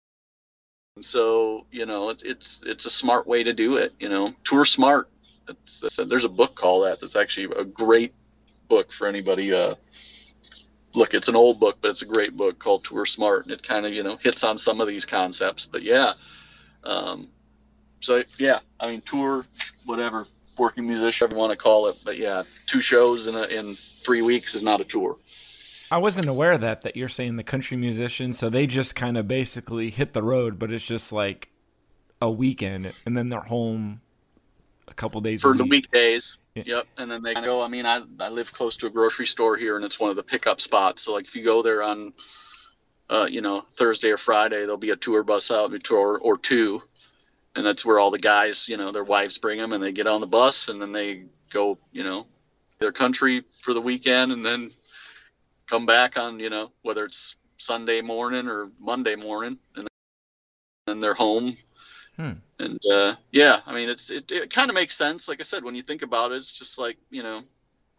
[1.00, 4.34] So you know it, it's it's a smart way to do it you know.
[4.44, 5.08] Tour smart
[5.48, 8.12] it's, it's, there's a book called that that's actually a great
[8.68, 9.74] book for anybody uh
[10.94, 13.62] look it's an old book but it's a great book called tour smart and it
[13.62, 16.12] kind of you know hits on some of these concepts but yeah
[16.84, 17.28] um,
[18.00, 19.46] so yeah, I mean tour,
[19.84, 20.26] whatever,
[20.58, 21.96] working musician, whatever you want to call it.
[22.04, 25.16] But yeah, two shows in a, in three weeks is not a tour.
[25.90, 29.16] I wasn't aware of that that you're saying the country musician, so they just kind
[29.16, 31.48] of basically hit the road, but it's just like
[32.20, 34.00] a weekend, and then they're home
[34.86, 35.70] a couple days for the week.
[35.70, 36.38] weekdays.
[36.54, 36.62] Yeah.
[36.66, 37.62] Yep, and then they go.
[37.62, 40.16] I mean, I I live close to a grocery store here, and it's one of
[40.16, 41.02] the pickup spots.
[41.02, 42.12] So like, if you go there on,
[43.08, 46.82] uh, you know, Thursday or Friday, there'll be a tour bus out, or or two,
[47.56, 50.06] and that's where all the guys, you know, their wives bring them, and they get
[50.06, 52.26] on the bus, and then they go, you know,
[52.78, 54.72] their country for the weekend, and then
[55.66, 59.88] come back on, you know, whether it's Sunday morning or Monday morning, and
[60.86, 61.56] then they're home.
[62.16, 62.32] Hmm.
[62.58, 65.28] And uh, yeah, I mean, it's it, it kind of makes sense.
[65.28, 67.42] Like I said, when you think about it, it's just like you know,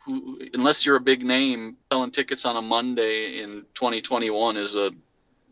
[0.05, 4.91] who unless you're a big name, selling tickets on a Monday in 2021 is a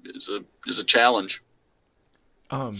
[0.05, 1.41] is a is a challenge.
[2.51, 2.79] Um,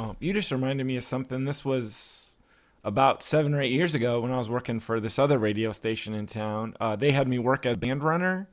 [0.00, 1.44] um, you just reminded me of something.
[1.44, 2.38] This was
[2.82, 6.14] about seven or eight years ago when I was working for this other radio station
[6.14, 6.74] in town.
[6.80, 8.48] Uh, they had me work as band runner.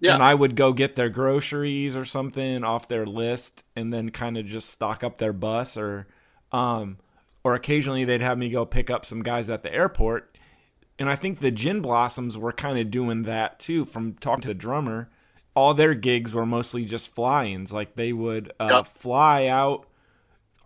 [0.00, 0.14] Yeah.
[0.14, 4.36] And I would go get their groceries or something off their list and then kind
[4.36, 6.08] of just stock up their bus or
[6.50, 6.98] um
[7.44, 10.36] or occasionally they'd have me go pick up some guys at the airport
[10.98, 13.84] And I think the Gin Blossoms were kind of doing that too.
[13.84, 15.08] From talking to the drummer,
[15.54, 17.72] all their gigs were mostly just fly-ins.
[17.72, 18.86] Like they would uh, Yep.
[18.88, 19.86] fly out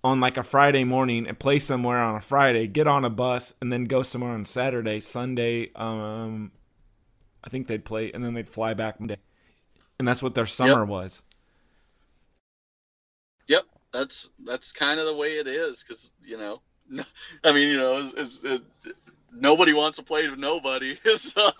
[0.06, 3.52] on like a Friday morning and play somewhere on a Friday, get on a bus,
[3.60, 5.72] and then go somewhere on Saturday, Sunday.
[5.74, 6.52] Um,
[7.42, 9.18] I think they'd play, and then they'd fly back Monday,
[9.98, 11.24] and that's what their summer was.
[13.48, 17.02] Yep, that's that's kind of the way it is because you know, no,
[17.44, 18.96] I mean you know, it's, it's, it,
[19.32, 21.50] nobody wants to play with nobody, so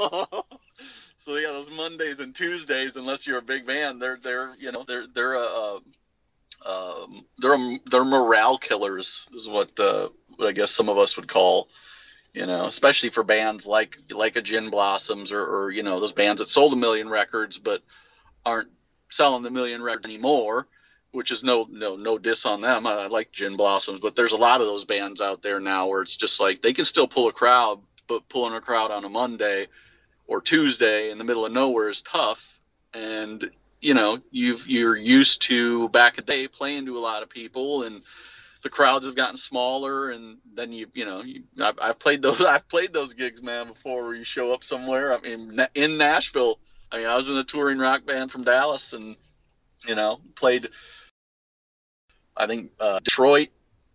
[1.18, 4.84] so yeah, those Mondays and Tuesdays, unless you're a big band, they're they're you know
[4.86, 5.80] they're they're a, a
[6.64, 11.28] um, they're they're morale killers is what uh, what I guess some of us would
[11.28, 11.68] call
[12.32, 16.12] you know, especially for bands like like a Gin Blossoms or, or you know those
[16.12, 17.82] bands that sold a million records but
[18.44, 18.68] aren't
[19.10, 20.68] selling the million records anymore
[21.16, 22.86] which is no no no diss on them.
[22.86, 25.86] I, I like Gin Blossoms, but there's a lot of those bands out there now
[25.86, 29.02] where it's just like they can still pull a crowd, but pulling a crowd on
[29.02, 29.68] a Monday
[30.26, 32.60] or Tuesday in the middle of nowhere is tough.
[32.92, 33.50] And
[33.86, 37.84] you know, you've you're used to back a day playing to a lot of people,
[37.84, 38.02] and
[38.64, 40.10] the crowds have gotten smaller.
[40.10, 43.68] And then you you know, you, I've, I've played those I've played those gigs, man,
[43.68, 45.16] before where you show up somewhere.
[45.16, 46.58] I mean, in Nashville.
[46.90, 49.14] I mean, I was in a touring rock band from Dallas, and
[49.86, 50.68] you know, played
[52.36, 53.50] I think uh, Detroit.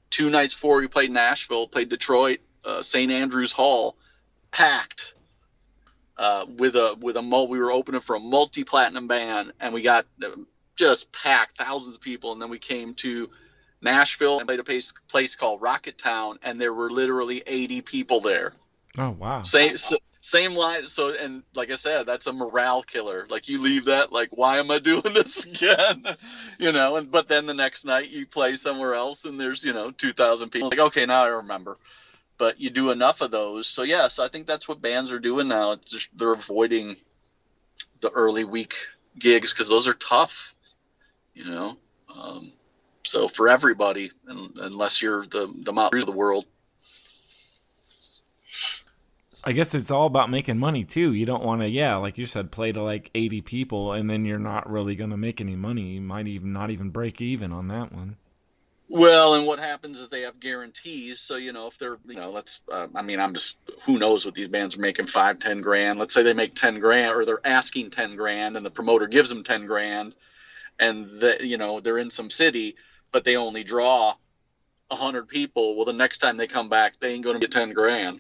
[0.10, 3.12] Two nights before we played Nashville, played Detroit, uh, St.
[3.12, 3.98] Andrews Hall,
[4.52, 5.16] packed
[6.22, 9.74] uh, with a with a mul- we were opening for a multi platinum band, and
[9.74, 10.30] we got uh,
[10.76, 12.32] just packed thousands of people.
[12.32, 13.28] And then we came to
[13.82, 18.54] Nashville and played a place place called Rocketown, and there were literally 80 people there.
[19.00, 19.42] Oh wow!
[19.42, 20.86] Same so, same line.
[20.88, 23.26] So and like I said, that's a morale killer.
[23.28, 26.06] Like you leave that like, why am I doing this again?
[26.60, 26.98] you know.
[26.98, 30.52] And but then the next night you play somewhere else and there's you know 2,000
[30.52, 30.70] people.
[30.70, 31.80] Like okay, now I remember.
[32.42, 33.68] But you do enough of those.
[33.68, 35.74] So yeah, so I think that's what bands are doing now.
[35.74, 36.96] It's just, they're avoiding
[38.00, 38.74] the early week
[39.20, 40.56] gigs because those are tough.
[41.36, 41.78] You know.
[42.12, 42.52] Um,
[43.04, 46.46] so for everybody, un- unless you're the the Crue of the world.
[49.44, 51.14] I guess it's all about making money too.
[51.14, 54.26] You don't want to, yeah, like you said, play to like 80 people and then
[54.26, 55.94] you're not really going to make any money.
[55.94, 58.18] You might even not even break even on that one.
[58.92, 61.20] Well, and what happens is they have guarantees.
[61.20, 64.26] So you know, if they're, you know, let's, uh, I mean, I'm just, who knows
[64.26, 65.98] what these bands are making five, ten grand.
[65.98, 69.30] Let's say they make ten grand, or they're asking ten grand, and the promoter gives
[69.30, 70.14] them ten grand,
[70.80, 72.76] and the, you know, they're in some city,
[73.12, 74.16] but they only draw
[74.90, 75.76] a hundred people.
[75.76, 78.20] Well, the next time they come back, they ain't going to get ten grand.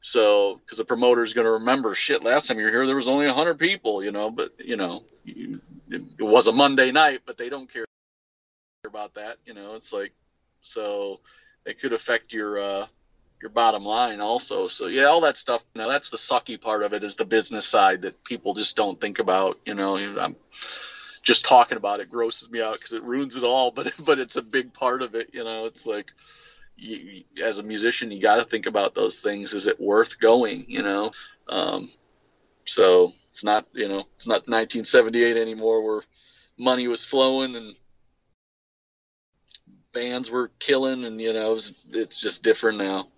[0.00, 3.08] So, because the promoter's going to remember, shit, last time you were here, there was
[3.08, 7.38] only a hundred people, you know, but you know, it was a Monday night, but
[7.38, 7.86] they don't care
[8.84, 9.36] about that.
[9.44, 10.12] You know, it's like
[10.60, 11.20] so
[11.64, 12.86] it could affect your uh,
[13.40, 14.68] your bottom line also.
[14.68, 15.62] So yeah, all that stuff.
[15.74, 19.00] Now that's the sucky part of it is the business side that people just don't
[19.00, 19.58] think about.
[19.64, 20.36] You know, I'm
[21.22, 23.70] just talking about it grosses me out because it ruins it all.
[23.74, 25.30] But but it's a big part of it.
[25.32, 26.06] You know, it's like.
[26.76, 29.54] You, as a musician, you got to think about those things.
[29.54, 30.64] Is it worth going?
[30.66, 31.12] You know,
[31.48, 31.88] um,
[32.64, 36.02] so it's not you know it's not 1978 anymore where
[36.58, 37.74] money was flowing and
[39.94, 43.08] bands were killing and you know it was, it's just different now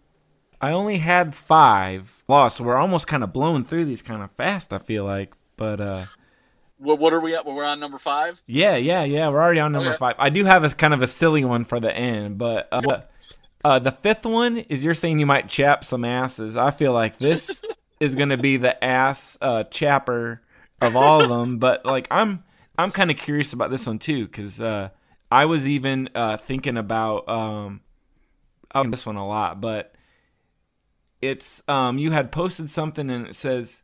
[0.60, 4.30] I only had five lost, so we're almost kind of blowing through these kind of
[4.32, 5.34] fast, I feel like.
[5.56, 6.06] But uh,
[6.78, 9.72] what, what are we at we're on number five yeah, yeah, yeah, we're already on
[9.72, 9.98] number Okay.
[9.98, 10.14] five.
[10.18, 13.00] I do have a kind of a silly one for the end, but uh,
[13.64, 16.56] uh, the fifth one is you're saying you might chap some asses.
[16.56, 17.62] I feel like this
[18.00, 20.42] is going to be the ass uh, chapper
[20.80, 22.40] of all of them, but like I'm
[22.78, 24.90] I'm kind of curious about this one too because uh,
[25.36, 27.82] I was even uh, thinking about um,
[28.74, 29.94] like this one a lot, but
[31.20, 33.82] it's um, you had posted something and it says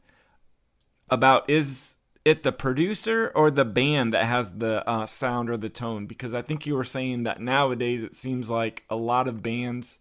[1.11, 5.69] about is it the producer or the band that has the uh, sound or the
[5.69, 6.07] tone?
[6.07, 9.99] Because I think you were saying that nowadays it seems like a lot of bands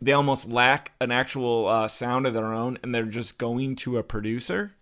[0.00, 3.98] they almost lack an actual uh, sound of their own, and they're just going to
[3.98, 4.72] a producer.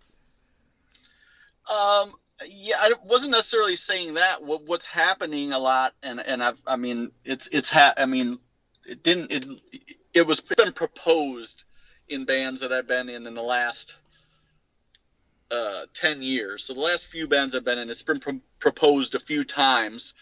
[1.69, 2.13] um
[2.47, 4.43] yeah i wasn't necessarily saying that.
[4.43, 8.39] What, what's happening a lot and and i've i mean it's it's ha- i mean
[8.85, 9.45] it didn't it
[10.13, 11.63] it was been proposed
[12.07, 13.95] in bands that i've been in in the last
[15.51, 16.63] uh 10 years.
[16.63, 20.13] So the last few bands i've been in it's been pro- proposed a few times.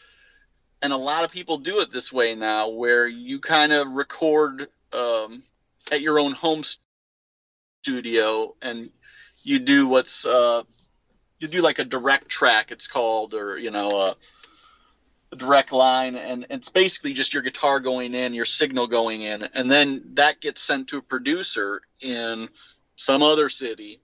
[0.82, 4.68] And a lot of people do it this way now where you kind of record
[4.94, 5.44] um,
[5.92, 6.64] at your own home
[7.84, 8.90] studio and
[9.44, 10.64] you do what's uh,
[11.40, 14.14] you do like a direct track it's called or you know uh,
[15.32, 19.44] a direct line, and it's basically just your guitar going in, your signal going in,
[19.44, 22.50] and then that gets sent to a producer in
[22.96, 24.00] some other city,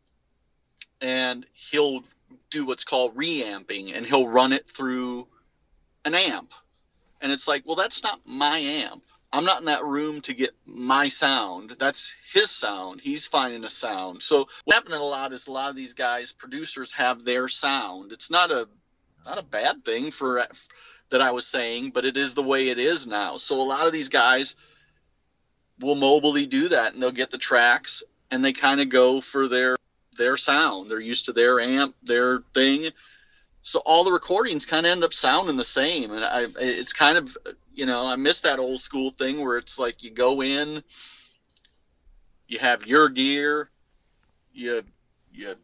[1.01, 2.03] and he'll
[2.49, 5.27] do what's called reamping, and he'll run it through
[6.03, 6.51] an amp,
[7.21, 9.03] and it's like, well, that's not my amp.
[9.34, 11.75] I'm not in that room to get my sound.
[11.79, 13.01] That's his sound.
[13.01, 14.21] He's finding a sound.
[14.21, 18.11] So what happening a lot is a lot of these guys, producers, have their sound.
[18.11, 18.69] It's not a
[19.25, 20.47] not a bad thing for
[21.09, 23.38] that I was saying, but it is the way it is now.
[23.38, 24.55] So a lot of these guys
[25.79, 29.47] will mobily do that, and they'll get the tracks, and they kind of go for
[29.47, 29.75] their
[30.15, 30.91] their sound.
[30.91, 32.91] They're used to their amp, their thing.
[33.63, 37.17] So all the recordings kind of end up sounding the same, and I, it's kind
[37.17, 37.36] of
[37.74, 40.84] you know I miss that old school thing where it's like you go in,
[42.47, 43.69] you have your gear,
[44.53, 44.84] you
[45.32, 45.55] you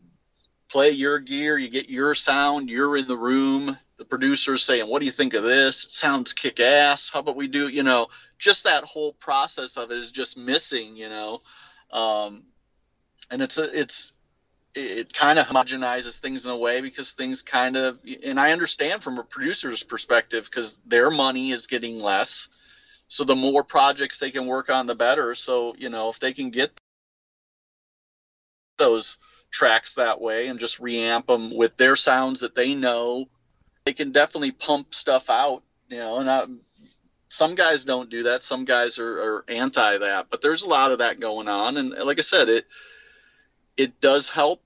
[0.70, 3.78] play your gear, you get your sound, you're in the room.
[3.98, 5.86] The producer's saying, "What do you think of this?
[5.86, 7.10] It sounds kick ass.
[7.10, 8.08] How about we do?" You know,
[8.38, 10.96] just that whole process of it is just missing.
[10.96, 11.42] You know,
[11.92, 12.46] um,
[13.30, 14.14] and it's a it's
[14.76, 19.02] it kind of homogenizes things in a way because things kind of and i understand
[19.02, 22.50] from a producer's perspective because their money is getting less.
[23.08, 25.34] So the more projects they can work on the better.
[25.34, 26.72] So you know if they can get
[28.78, 29.18] those
[29.52, 33.28] tracks that way and just reamp them with their sounds that they know
[33.84, 36.46] they can definitely pump stuff out you know and I,
[37.32, 38.42] some guys don't do that.
[38.42, 41.78] Some guys are, are anti that but there's a lot of that going on.
[41.78, 42.68] And like i said it
[43.80, 44.62] it does help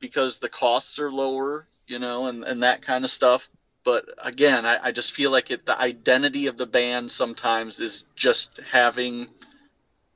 [0.00, 3.48] because the costs are lower, you know, and, and that kind of stuff.
[3.84, 8.04] But again, I, I just feel like it, the identity of the band sometimes is
[8.16, 9.28] just having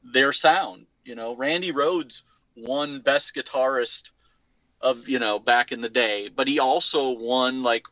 [0.02, 0.86] their sound.
[1.04, 2.22] You know, Randy Rhoads
[2.56, 4.10] won Best Guitarist
[4.80, 7.84] of you know back in the day, but he also won like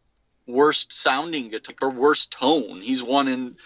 [0.49, 2.81] worst sounding guitar or worst tone.
[2.81, 3.57] He's won in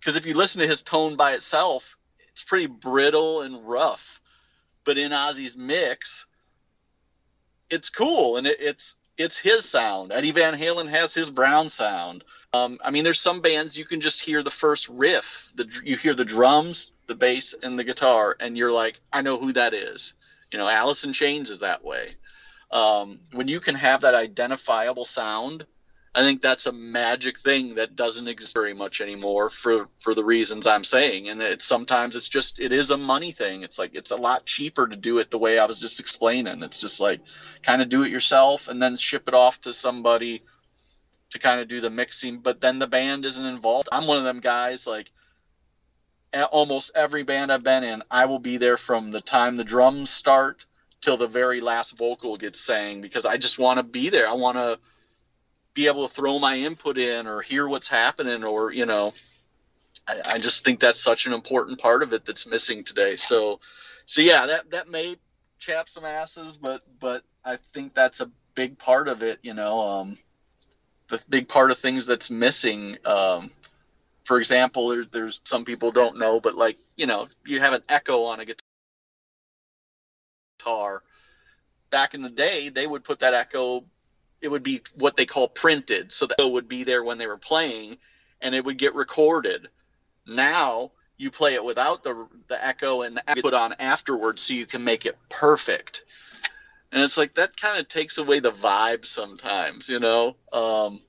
[0.00, 1.96] because if you listen to his tone by itself,
[2.32, 4.17] it's pretty brittle and rough
[4.88, 6.24] but in Ozzy's mix,
[7.68, 10.12] it's cool and it, it's it's his sound.
[10.12, 12.24] Eddie Van Halen has his brown sound.
[12.54, 15.98] Um, I mean, there's some bands you can just hear the first riff, the you
[15.98, 19.74] hear the drums, the bass, and the guitar, and you're like, I know who that
[19.74, 20.14] is.
[20.50, 22.14] You know, Alice in Chains is that way.
[22.70, 25.66] Um, when you can have that identifiable sound,
[26.18, 30.24] I think that's a magic thing that doesn't exist very much anymore for for the
[30.24, 31.28] reasons I'm saying.
[31.28, 33.62] And it's sometimes it's just it is a money thing.
[33.62, 36.64] It's like it's a lot cheaper to do it the way I was just explaining.
[36.64, 37.20] It's just like
[37.62, 40.42] kind of do it yourself and then ship it off to somebody
[41.30, 43.88] to kind of do the mixing, but then the band isn't involved.
[43.92, 45.12] I'm one of them guys like
[46.50, 50.10] almost every band I've been in, I will be there from the time the drums
[50.10, 50.66] start
[51.00, 54.28] till the very last vocal gets sang because I just want to be there.
[54.28, 54.80] I want to
[55.78, 59.12] be able to throw my input in or hear what's happening or you know
[60.08, 63.14] I, I, just think that's such an important part of it that's missing today.
[63.14, 63.60] So
[64.04, 65.18] so yeah that that may
[65.60, 69.80] chap some asses but but i think that's a big part of it you know
[69.80, 70.18] um
[71.10, 73.48] the big part of things that's missing um
[74.24, 77.82] for example there's there's some people don't know but like you know you have an
[77.88, 78.44] echo on a
[80.58, 81.04] guitar.
[81.90, 83.84] Back in the day they would put that echo
[84.40, 86.12] it would be what they call printed.
[86.12, 87.98] So that would be there when they were playing
[88.40, 89.68] and it would get recorded.
[90.26, 94.66] Now you play it without the the echo and the put on afterwards so you
[94.66, 96.04] can make it perfect.
[96.92, 100.36] And it's like that kind of takes away the vibe sometimes, you know.
[100.52, 101.02] Um,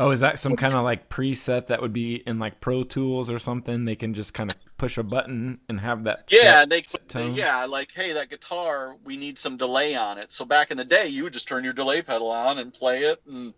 [0.00, 3.30] oh, is that some kind of like preset that would be in like Pro Tools
[3.30, 3.84] or something?
[3.84, 6.28] They can just kind of push a button and have that.
[6.32, 7.34] Yeah, they tone.
[7.34, 10.32] yeah, like hey, that guitar, we need some delay on it.
[10.32, 13.04] So back in the day, you would just turn your delay pedal on and play
[13.04, 13.54] it, and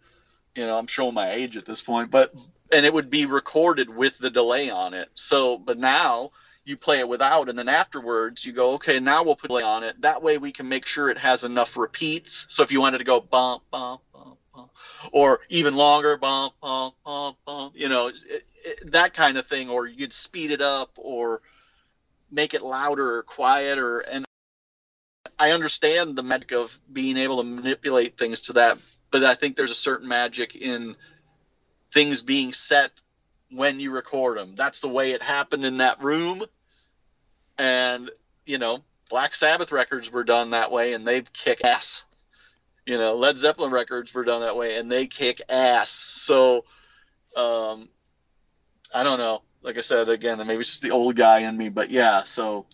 [0.54, 2.34] you know, I'm showing my age at this point, but
[2.72, 5.08] and it would be recorded with the delay on it.
[5.14, 6.32] So, but now
[6.64, 9.82] you play it without, and then afterwards you go, okay, now we'll put delay on
[9.82, 10.00] it.
[10.00, 12.46] That way we can make sure it has enough repeats.
[12.48, 14.11] So if you wanted to go bump, bump, bump, bump,
[15.10, 19.86] or even longer, bump, bump, bump, bump, you know, it, that kind of thing, or
[19.86, 21.42] you'd speed it up or
[22.30, 24.00] make it louder or quieter.
[24.00, 24.24] And
[25.38, 28.78] I understand the magic of being able to manipulate things to that,
[29.10, 30.96] but I think there's a certain magic in
[31.92, 32.92] things being set
[33.50, 34.54] when you record them.
[34.56, 36.44] That's the way it happened in that room.
[37.58, 38.10] And,
[38.46, 42.04] you know, Black Sabbath records were done that way and they kick ass.
[42.86, 45.90] You know, Led Zeppelin records were done that way and they kick ass.
[45.90, 46.64] So,
[47.36, 47.88] um,
[48.92, 49.42] I don't know.
[49.62, 52.24] Like I said again, maybe it's just the old guy in me, but yeah.
[52.24, 52.66] So.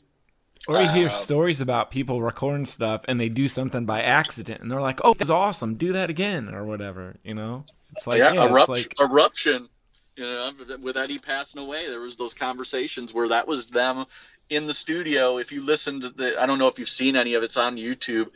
[0.67, 4.61] Or you hear uh, stories about people recording stuff and they do something by accident
[4.61, 5.77] and they're like, "Oh, that's awesome!
[5.77, 7.17] Do that again" or whatever.
[7.23, 7.65] You know.
[7.93, 9.69] It's like yeah, yeah, eruption, like eruption.
[10.17, 10.53] You know,
[10.83, 14.05] with Eddie passing away, there was those conversations where that was them
[14.51, 15.39] in the studio.
[15.39, 17.57] If you listen to the, I don't know if you've seen any of it, it's
[17.57, 18.31] on YouTube,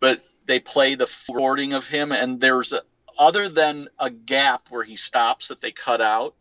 [0.00, 2.82] but they play the recording of him, and there's a,
[3.16, 6.34] other than a gap where he stops that they cut out.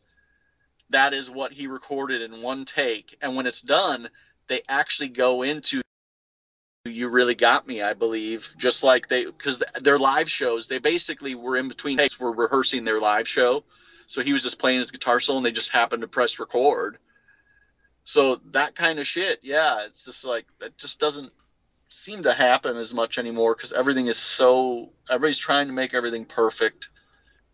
[0.90, 4.10] That is what he recorded in one take, and when it's done,
[4.48, 5.82] they actually go into
[6.86, 11.36] you really got me i believe just like they because their live shows they basically
[11.36, 13.62] were in between takes were rehearsing their live show
[14.06, 16.98] so he was just playing his guitar solo and they just happened to press record
[18.06, 21.34] so that kind of shit yeah it's just like that just doesn't
[21.90, 26.26] seem to happen as much anymore because everything is so everybody's trying to make everything
[26.26, 26.90] perfect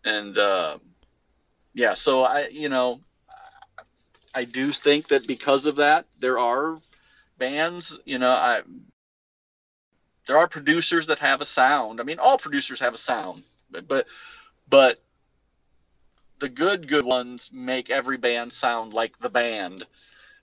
[0.04, 0.76] and uh,
[1.72, 3.00] yeah so i you know
[4.34, 6.78] i do think that because of that there are
[7.38, 8.62] bands you know i
[10.26, 12.00] there are producers that have a sound.
[12.00, 14.06] I mean, all producers have a sound, but
[14.68, 15.00] but,
[16.40, 19.86] the good good ones make every band sound like the band.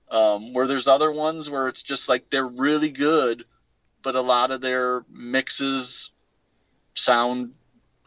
[0.09, 3.45] Um, where there's other ones where it's just like they're really good,
[4.01, 6.11] but a lot of their mixes
[6.93, 7.53] sound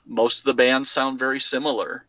[0.07, 2.05] most of the bands sound very similar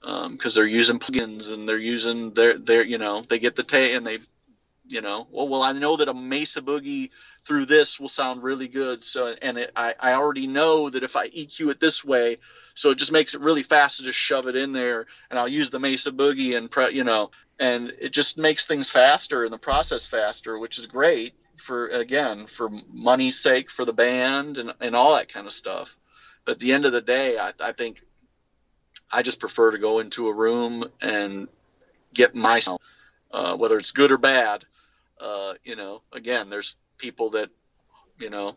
[0.00, 3.62] because um, they're using plugins and they're using their their you know they get the
[3.62, 4.18] tape and they
[4.88, 7.10] you know well well I know that a Mesa Boogie
[7.46, 9.02] through this will sound really good.
[9.02, 12.38] So, and it, I, I already know that if I EQ it this way,
[12.74, 15.48] so it just makes it really fast to just shove it in there, and I'll
[15.48, 19.52] use the Mesa Boogie and pre, you know, and it just makes things faster and
[19.52, 24.72] the process faster, which is great for again for money's sake for the band and
[24.80, 25.96] and all that kind of stuff.
[26.44, 28.02] But at the end of the day, I, I think
[29.12, 31.48] I just prefer to go into a room and
[32.14, 32.80] get my sound,
[33.30, 34.64] uh, whether it's good or bad.
[35.20, 37.50] Uh, you know, again, there's people that
[38.18, 38.56] you know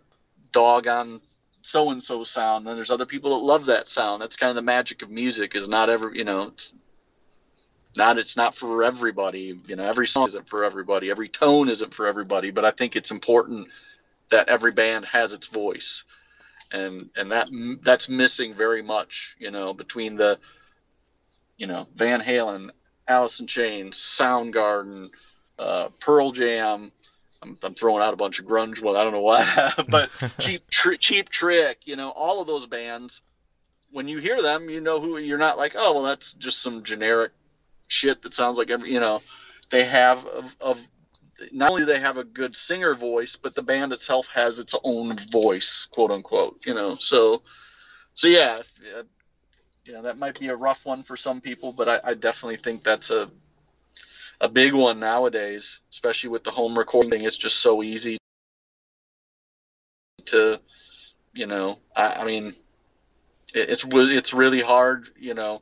[0.51, 1.21] dog on
[1.61, 4.55] so and so sound and there's other people that love that sound that's kind of
[4.55, 6.73] the magic of music is not ever you know it's
[7.95, 11.93] not it's not for everybody you know every song isn't for everybody every tone isn't
[11.93, 13.67] for everybody but i think it's important
[14.33, 16.03] that every band has its voice.
[16.71, 17.49] And and that
[17.83, 20.39] that's missing very much you know between the
[21.55, 22.71] you know van halen
[23.07, 25.11] alice in chains soundgarden
[25.59, 26.91] uh, pearl jam.
[27.43, 28.81] I'm, I'm throwing out a bunch of grunge.
[28.81, 33.21] Well I don't know why but cheap cheap trick you know all of those bands
[33.91, 36.83] when you hear them you know who you're not like oh well that's just some
[36.83, 37.33] generic
[37.93, 39.21] shit that sounds like every you know
[39.69, 40.79] they have of, of
[41.51, 45.15] not only they have a good singer voice but the band itself has its own
[45.31, 47.41] voice quote unquote you know so
[48.13, 48.61] so yeah
[48.97, 49.03] uh,
[49.85, 52.57] you know that might be a rough one for some people but I, I definitely
[52.57, 53.29] think that's a
[54.41, 57.23] a big one nowadays, especially with the home recording thing.
[57.23, 58.17] It's just so easy
[60.25, 60.59] to,
[61.33, 62.53] you know, I, I mean,
[63.53, 65.61] it's it's really hard, you know.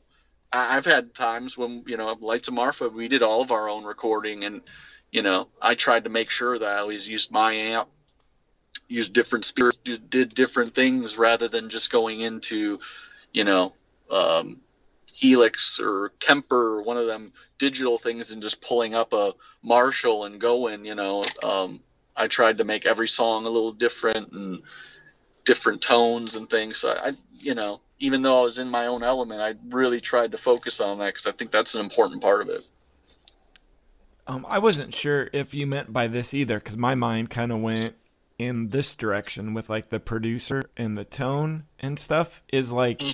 [0.52, 3.70] I, I've had times when you know, Lights of Marfa, we did all of our
[3.70, 4.62] own recording, and
[5.12, 7.90] you know, I tried to make sure that I always used my amp,
[8.88, 12.80] used different speakers, did different things rather than just going into,
[13.34, 13.74] you know,
[14.10, 14.62] um,
[15.06, 20.26] Helix or Kemper or one of them digital things and just pulling up a Marshall
[20.26, 21.24] and going, you know.
[21.44, 21.82] Um,
[22.16, 24.62] I tried to make every song a little different and
[25.46, 26.78] different tones and things.
[26.78, 30.32] So I, you know, even though I was in my own element, I really tried
[30.32, 32.66] to focus on that because I think that's an important part of it.
[34.28, 37.62] Um, I wasn't sure if you meant by this either because my mind kind of
[37.62, 37.96] went
[38.38, 42.44] in this direction with like the producer and the tone and stuff.
[42.52, 43.00] Is like.
[43.00, 43.14] Mm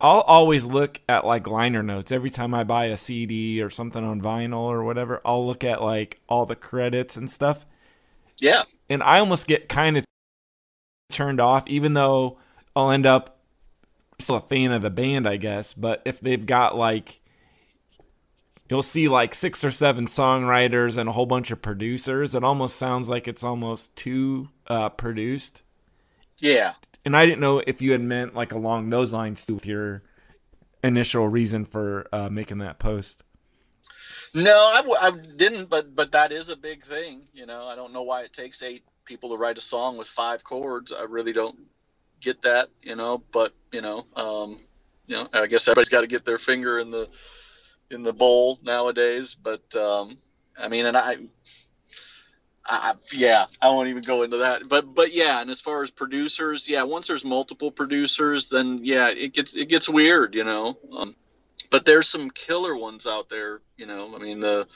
[0.00, 4.04] I'll always look at like liner notes every time I buy a CD or something
[4.04, 5.20] on vinyl or whatever.
[5.24, 7.66] I'll look at like all the credits and stuff.
[8.38, 8.62] Yeah.
[8.88, 10.04] And I almost get kind of
[11.10, 12.38] turned off, even though
[12.76, 13.37] I'll end up
[14.18, 15.74] still a fan of the band, I guess.
[15.74, 17.20] But if they've got like,
[18.68, 22.76] you'll see like six or seven songwriters and a whole bunch of producers, it almost
[22.76, 25.62] sounds like it's almost too uh, produced.
[26.38, 26.74] Yeah.
[27.04, 30.02] And I didn't know if you had meant like along those lines too with your
[30.84, 33.24] initial reason for uh, making that post.
[34.34, 37.22] No, I w- I didn't, but but that is a big thing.
[37.32, 40.06] You know, I don't know why it takes eight people to write a song with
[40.06, 40.92] five chords.
[40.92, 41.58] I really don't
[42.20, 42.68] get that.
[42.82, 44.60] You know, but you know, um,
[45.06, 47.08] you know, I guess everybody's got to get their finger in the
[47.90, 49.34] in the bowl nowadays.
[49.34, 50.18] But um,
[50.58, 51.18] I mean, and I
[52.68, 54.68] I, yeah, I won't even go into that.
[54.68, 59.08] But but yeah, and as far as producers, yeah, once there's multiple producers, then yeah,
[59.08, 60.76] it gets it gets weird, you know.
[60.96, 61.16] Um,
[61.70, 64.14] but there's some killer ones out there, you know.
[64.14, 64.66] I mean the,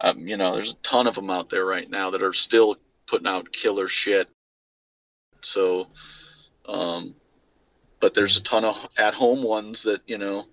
[0.00, 2.76] um, you know, there's a ton of them out there right now that are still
[3.06, 4.28] putting out killer shit.
[5.42, 5.88] So,
[6.68, 7.14] um,
[8.00, 10.46] but there's a ton of at home ones that you know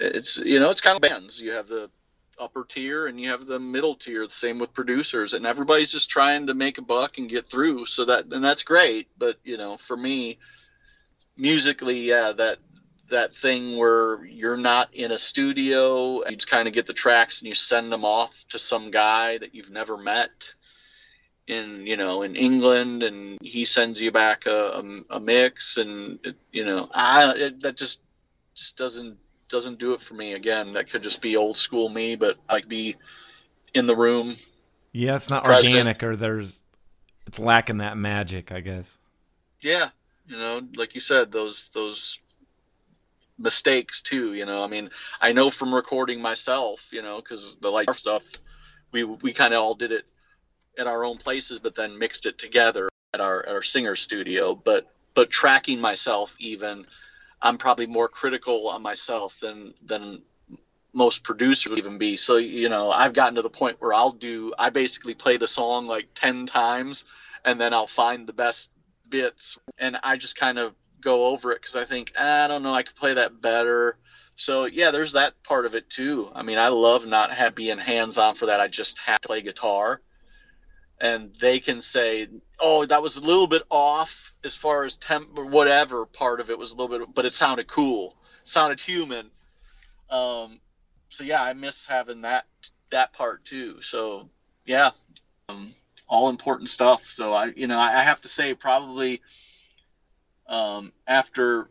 [0.00, 1.40] it's you know it's kind of bands.
[1.40, 1.90] You have the
[2.38, 6.10] upper tier and you have the middle tier the same with producers and everybody's just
[6.10, 9.56] trying to make a buck and get through so that and that's great but you
[9.56, 10.38] know for me
[11.36, 12.58] musically yeah that
[13.10, 17.40] that thing where you're not in a studio you just kind of get the tracks
[17.40, 20.54] and you send them off to some guy that you've never met
[21.48, 26.18] in you know in England and he sends you back a, a, a mix and
[26.22, 28.00] it, you know I it, that just
[28.54, 29.16] just doesn't
[29.48, 32.54] doesn't do it for me again that could just be old school me but I
[32.54, 32.96] like be
[33.72, 34.36] in the room
[34.92, 35.74] Yeah, it's not Present.
[35.74, 36.62] organic or there's
[37.26, 38.98] it's lacking that magic, I guess.
[39.62, 39.88] yeah
[40.26, 42.18] you know like you said those those
[43.38, 44.90] mistakes too you know i mean
[45.20, 48.22] i know from recording myself you know because the light stuff
[48.92, 50.04] we we kind of all did it
[50.78, 54.54] at our own places but then mixed it together at our at our singer studio.
[54.54, 56.86] But but tracking myself even
[57.42, 60.22] i'm probably more critical on myself than than
[60.92, 62.16] most producers would even be.
[62.16, 65.48] So you know i've gotten to the point where i'll do i basically play the
[65.48, 67.04] song like 10 times
[67.44, 68.70] and then i'll find the best
[69.08, 72.62] bits and i just kind of go over it because i think "Ah, i don't
[72.62, 73.96] know i could play that better.
[74.36, 76.30] So yeah there's that part of it too.
[76.34, 78.60] I mean i love not have, being hands on for that.
[78.60, 80.00] I just have to play guitar
[81.00, 82.28] and they can say
[82.60, 86.50] oh that was a little bit off as far as temp or whatever part of
[86.50, 89.30] it was a little bit but it sounded cool sounded human.
[90.10, 90.60] Um
[91.10, 92.46] so yeah i miss having that
[92.90, 93.80] that part too.
[93.82, 94.28] So
[94.64, 94.90] yeah
[95.48, 95.72] um,
[96.08, 97.04] all important stuff.
[97.06, 99.20] So i you know i, I have to say probably
[100.48, 101.68] um after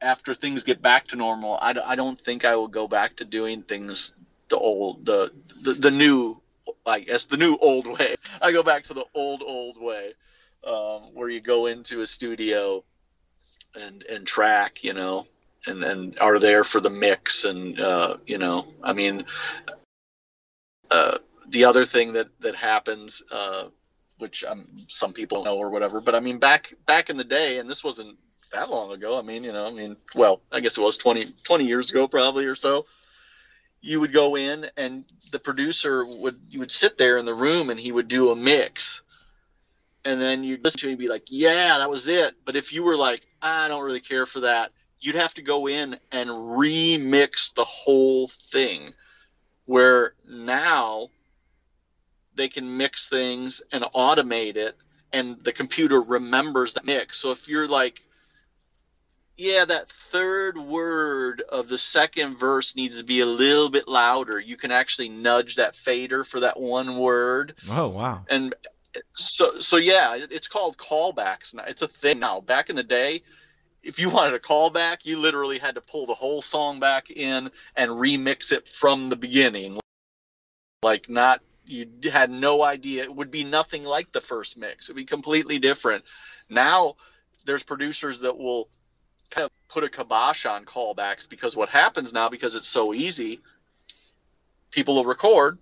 [0.00, 3.24] after things get back to normal I, I don't think i will go back to
[3.24, 4.14] doing things
[4.48, 5.30] the old the
[5.60, 6.40] the, the new
[6.86, 8.14] i guess the new old way.
[8.40, 10.14] I go back to the old old way
[10.64, 12.84] um, where you go into a studio
[13.74, 15.26] and and track you know
[15.66, 19.24] and and are there for the mix and uh, you know i mean
[20.90, 23.64] uh, the other thing that that happens uh,
[24.18, 27.58] which um, some people know or whatever but i mean back back in the day
[27.58, 28.16] and this wasn't
[28.52, 31.26] that long ago i mean you know i mean well i guess it was 20
[31.44, 32.84] 20 years ago probably or so
[33.82, 37.68] you would go in and the producer would you would sit there in the room
[37.68, 39.02] and he would do a mix.
[40.04, 42.34] And then you'd listen to him and be like yeah that was it.
[42.46, 45.68] But if you were like i don't really care for that you'd have to go
[45.68, 48.94] in and remix the whole thing.
[49.66, 51.08] Where now
[52.34, 54.76] they can mix things and automate it
[55.12, 57.18] and the computer remembers that mix.
[57.18, 58.00] So if you're like
[59.42, 64.38] yeah that third word of the second verse needs to be a little bit louder.
[64.38, 67.54] You can actually nudge that fader for that one word.
[67.68, 68.24] Oh wow.
[68.30, 68.54] and
[69.14, 71.54] so so yeah it's called callbacks.
[71.54, 72.40] Now it's a thing now.
[72.40, 73.22] Back in the day
[73.82, 77.50] if you wanted a callback you literally had to pull the whole song back in
[77.74, 79.80] and remix it from the beginning.
[80.84, 83.02] Like not you had no idea.
[83.02, 84.88] It would be nothing like the first mix.
[84.88, 86.04] It would be completely different.
[86.48, 86.94] Now
[87.44, 88.68] there's producers that will
[89.72, 93.40] put a kibosh on callbacks because what happens now because it's so easy
[94.70, 95.58] people will record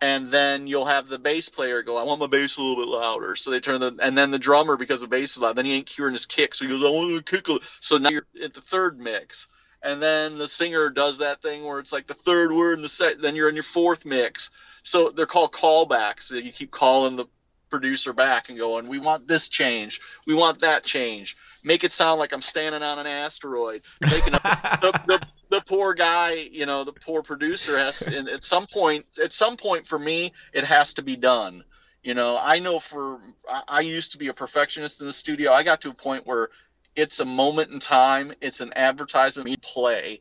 [0.00, 2.88] and then you'll have the bass player go, I want my bass a little bit
[2.88, 3.34] louder.
[3.34, 5.72] So they turn the, and then the drummer, because the bass is loud, then he
[5.72, 6.54] ain't hearing his kick.
[6.54, 7.46] So he goes, I want to kick.
[7.80, 9.48] So now you're at the third mix.
[9.82, 12.88] And then the singer does that thing where it's like the third word in the
[12.88, 14.50] set, then you're in your fourth mix.
[14.82, 16.30] So they're called callbacks.
[16.30, 17.26] You keep calling the
[17.70, 20.00] producer back and going, we want this change.
[20.26, 21.36] We want that change.
[21.66, 23.82] Make it sound like I'm standing on an asteroid.
[24.00, 24.42] Making up
[24.80, 29.04] the, the, the poor guy, you know, the poor producer has, and at some point,
[29.20, 31.64] at some point for me, it has to be done.
[32.04, 33.18] You know, I know for,
[33.50, 35.52] I, I used to be a perfectionist in the studio.
[35.52, 36.50] I got to a point where
[36.94, 40.20] it's a moment in time, it's an advertisement we play,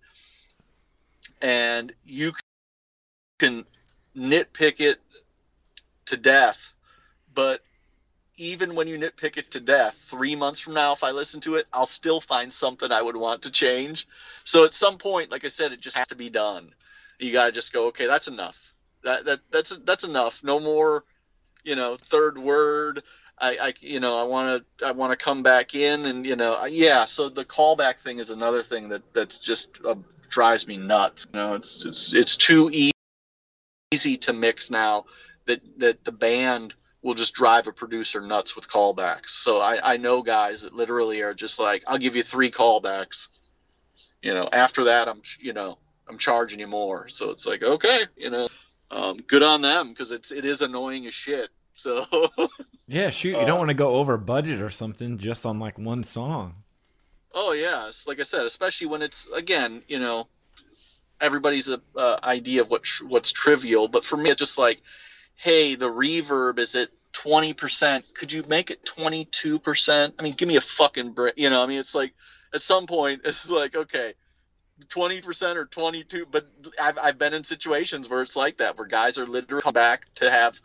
[1.43, 2.31] and you
[3.37, 3.65] can
[4.17, 4.97] nitpick it
[6.07, 6.73] to death,
[7.35, 7.61] but
[8.37, 11.55] even when you nitpick it to death, three months from now, if I listen to
[11.55, 14.07] it, I'll still find something I would want to change.
[14.43, 16.73] So at some point, like I said, it just has to be done.
[17.19, 18.57] You gotta just go, okay, that's enough.
[19.03, 20.43] That that that's that's enough.
[20.43, 21.05] No more,
[21.63, 23.03] you know, third word.
[23.37, 26.35] I, I you know I want to I want to come back in and you
[26.35, 27.05] know yeah.
[27.05, 29.95] So the callback thing is another thing that that's just uh,
[30.29, 31.25] drives me nuts.
[31.33, 32.69] You know, it's it's it's too
[33.93, 35.05] easy to mix now
[35.45, 36.73] that that the band
[37.05, 39.29] will just drive a producer nuts with callbacks.
[39.29, 43.27] So I, I know guys that literally are just like, I'll give you three callbacks.
[44.23, 45.77] You know, after that, I'm, you know,
[46.09, 47.07] I'm charging you more.
[47.07, 48.47] So it's like, okay, you know,
[48.89, 51.51] um, good on them because it's it is annoying as shit.
[51.75, 52.07] So
[52.87, 55.77] Yeah, shoot, you Uh, don't want to go over budget or something just on like
[55.77, 56.63] one song.
[57.35, 60.27] Oh yeah, it's like I said, especially when it's again, you know,
[61.21, 64.81] everybody's a, uh, idea of what tr- what's trivial, but for me, it's just like,
[65.35, 68.05] hey, the reverb is at twenty percent.
[68.13, 70.15] Could you make it twenty two percent?
[70.19, 71.35] I mean, give me a fucking break.
[71.37, 72.13] You know, I mean, it's like
[72.53, 74.13] at some point, it's like okay.
[74.89, 79.17] 20% or 22 but I've, I've been in situations where it's like that where guys
[79.17, 80.59] are literally come back to have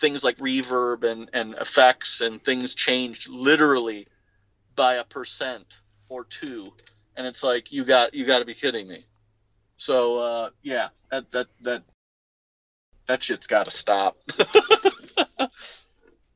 [0.00, 4.08] things like reverb and, and effects and things changed literally
[4.74, 6.72] by a percent or two
[7.16, 9.06] and it's like you got you got to be kidding me
[9.76, 11.84] so uh, yeah that that that
[13.08, 14.16] that shit's got to stop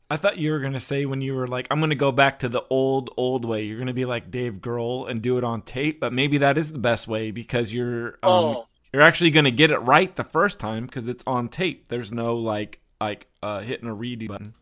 [0.08, 2.48] I thought you were gonna say when you were like, I'm gonna go back to
[2.48, 3.64] the old, old way.
[3.64, 6.70] You're gonna be like Dave Grohl and do it on tape, but maybe that is
[6.72, 10.60] the best way because you're um, oh you're actually gonna get it right the first
[10.60, 11.88] time because it's on tape.
[11.88, 14.54] There's no like like uh, hitting a redo button.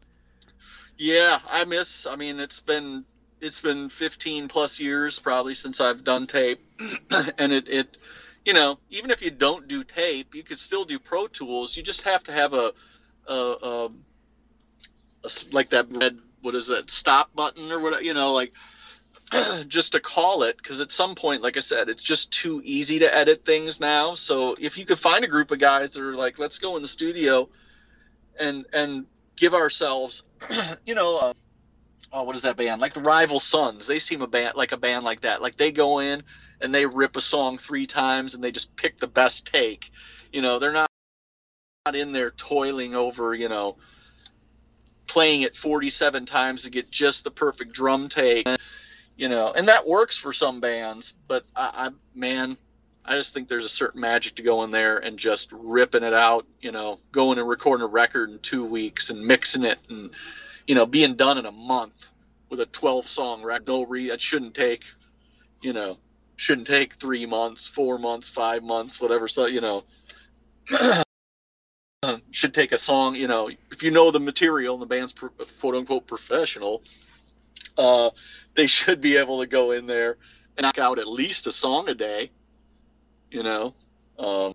[0.98, 3.04] yeah i miss i mean it's been
[3.40, 6.60] it's been 15 plus years probably since i've done tape
[7.38, 7.98] and it it
[8.44, 11.76] you know even if you don't do tape you could still do pro tools.
[11.76, 12.72] You just have to have a,
[13.26, 13.88] a,
[15.52, 18.52] like that red what is that stop button or what you know like
[19.68, 22.98] just to call it because at some point like i said it's just too easy
[22.98, 24.14] to edit things now.
[24.14, 26.82] So if you could find a group of guys that are like let's go in
[26.82, 27.48] the studio
[28.38, 30.24] and and give ourselves
[30.86, 31.32] you know uh,
[32.12, 32.80] oh what is that band?
[32.80, 33.86] Like the rival sons.
[33.86, 35.40] They seem a band like a band like that.
[35.40, 36.22] Like they go in
[36.60, 39.90] and they rip a song three times and they just pick the best take.
[40.32, 40.90] You know they're not
[41.86, 43.76] not in there toiling over you know
[45.06, 48.48] playing it 47 times to get just the perfect drum take
[49.16, 49.52] you know.
[49.52, 52.56] And that works for some bands but i, I man
[53.04, 56.14] i just think there's a certain magic to go in there and just ripping it
[56.14, 60.10] out you know going and recording a record in two weeks and mixing it and
[60.66, 61.92] you know being done in a month
[62.48, 63.68] with a 12 song record.
[63.68, 64.84] No re it shouldn't take
[65.60, 65.98] you know
[66.36, 69.84] shouldn't take three months four months five months whatever so you know
[72.30, 75.74] should take a song you know if you know the material and the band's quote
[75.74, 76.82] unquote professional
[77.78, 78.10] uh
[78.54, 80.16] they should be able to go in there
[80.56, 82.30] and knock out at least a song a day
[83.30, 83.74] you know
[84.18, 84.54] um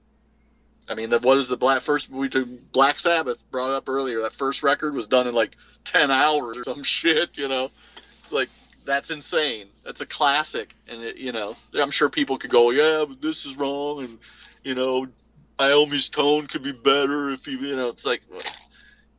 [0.89, 4.21] I mean, that what is the black first we took Black Sabbath brought up earlier.
[4.23, 7.37] That first record was done in like ten hours or some shit.
[7.37, 7.69] You know,
[8.23, 8.49] it's like
[8.85, 9.67] that's insane.
[9.83, 13.45] That's a classic, and it, you know, I'm sure people could go, yeah, but this
[13.45, 14.19] is wrong, and
[14.63, 15.07] you know,
[15.57, 18.21] Iommi's tone could be better if you, you know, it's like,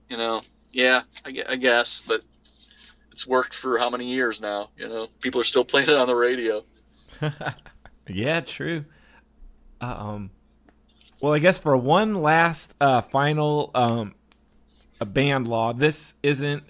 [0.09, 0.43] you know,
[0.73, 2.23] yeah, I, I guess, but
[3.13, 4.71] it's worked for how many years now?
[4.77, 6.65] You know, people are still playing it on the radio.
[8.13, 8.85] Yeah, true.
[9.81, 10.31] Um,
[11.21, 14.15] well, I guess for one last uh, final um,
[15.01, 16.65] a band law, this isn't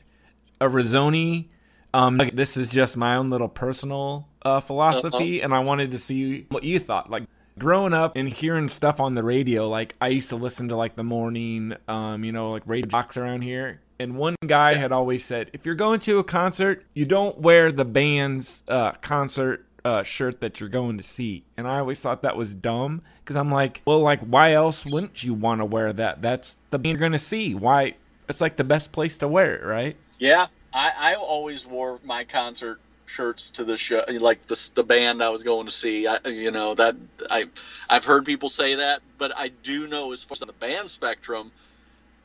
[0.61, 1.49] a Rizzoni.
[1.93, 5.99] Um, like, this is just my own little personal uh, philosophy, and I wanted to
[5.99, 7.11] see what you thought.
[7.11, 7.25] Like
[7.59, 10.97] growing up and hearing stuff on the radio, like I used to listen to like
[10.97, 13.81] the morning, um, you know, like radio box around here.
[13.99, 17.71] And one guy had always said, if you're going to a concert, you don't wear
[17.71, 21.45] the band's uh, concert uh, shirt that you're going to see.
[21.59, 25.23] And I always thought that was dumb because I'm like, well, like, why else wouldn't
[25.23, 26.23] you want to wear that?
[26.23, 27.55] That's the band you're going to see.
[27.55, 27.95] Why?
[28.27, 29.97] It's like the best place to wear it, right?
[30.19, 35.23] Yeah, I, I always wore my concert shirts to the show, like the the band
[35.23, 36.07] I was going to see.
[36.07, 36.97] I, you know that
[37.29, 37.47] I
[37.89, 41.51] I've heard people say that, but I do know as far as the band spectrum,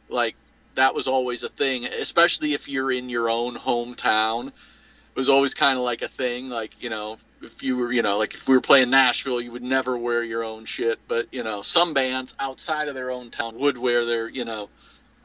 [0.10, 0.36] like
[0.76, 4.48] that was always a thing, especially if you're in your own hometown.
[4.50, 8.02] It was always kind of like a thing, like you know, if you were, you
[8.02, 11.34] know, like if we were playing Nashville, you would never wear your own shit, but
[11.34, 14.70] you know, some bands outside of their own town would wear their, you know,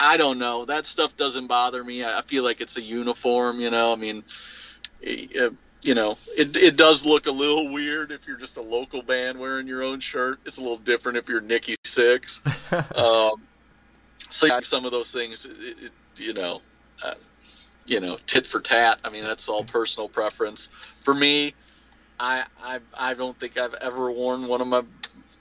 [0.01, 0.65] I don't know.
[0.65, 2.03] That stuff doesn't bother me.
[2.03, 3.93] I feel like it's a uniform, you know.
[3.93, 4.25] I mean,
[5.07, 5.51] uh,
[5.83, 9.39] you know, it it does look a little weird if you're just a local band
[9.39, 10.41] wearing your own shirt.
[10.47, 12.41] It's a little different if you're Nikki Sixx.
[12.97, 13.43] um,
[14.31, 16.63] so yeah, some of those things, it, it, you know,
[17.05, 17.15] uh,
[17.85, 19.01] you know, tit for tat.
[19.05, 20.71] I mean, that's all personal preference.
[21.03, 21.55] For me,
[22.19, 24.83] I I I don't think I've ever worn one of my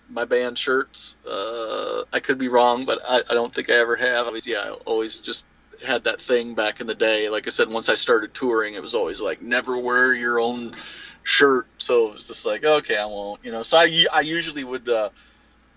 [0.10, 1.16] my band shirts.
[1.30, 4.28] Uh, I could be wrong, but I, I don't think I ever have.
[4.28, 5.46] Obviously, yeah, I always just
[5.86, 7.30] had that thing back in the day.
[7.30, 10.76] Like I said, once I started touring, it was always like never wear your own
[11.24, 11.68] shirt.
[11.78, 13.44] So it was just like, okay, I won't.
[13.44, 15.10] You know, so I I usually would uh,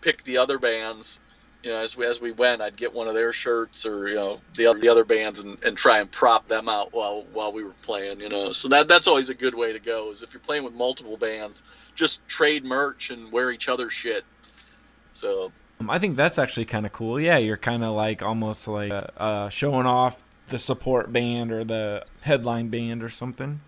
[0.00, 1.18] pick the other bands.
[1.62, 4.16] You know, as we as we went, I'd get one of their shirts or you
[4.16, 7.52] know the other the other bands and, and try and prop them out while while
[7.52, 8.20] we were playing.
[8.20, 10.10] You know, so that that's always a good way to go.
[10.10, 11.62] Is if you're playing with multiple bands,
[11.94, 14.24] just trade merch and wear each other's shit.
[15.12, 17.20] So Um, I think that's actually kind of cool.
[17.20, 21.64] Yeah, you're kind of like almost like uh, uh, showing off the support band or
[21.64, 23.60] the headline band or something.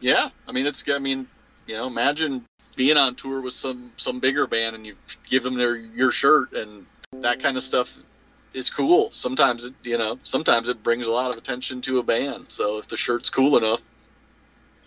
[0.00, 1.26] yeah, I mean it's I mean
[1.66, 2.44] You know, imagine
[2.76, 4.94] being on tour with some some bigger band and you
[5.28, 6.86] give them their your shirt and
[7.22, 7.96] that kind of stuff
[8.52, 9.10] is cool.
[9.12, 12.46] Sometimes it, you know, sometimes it brings a lot of attention to a band.
[12.48, 13.80] So if the shirt's cool enough,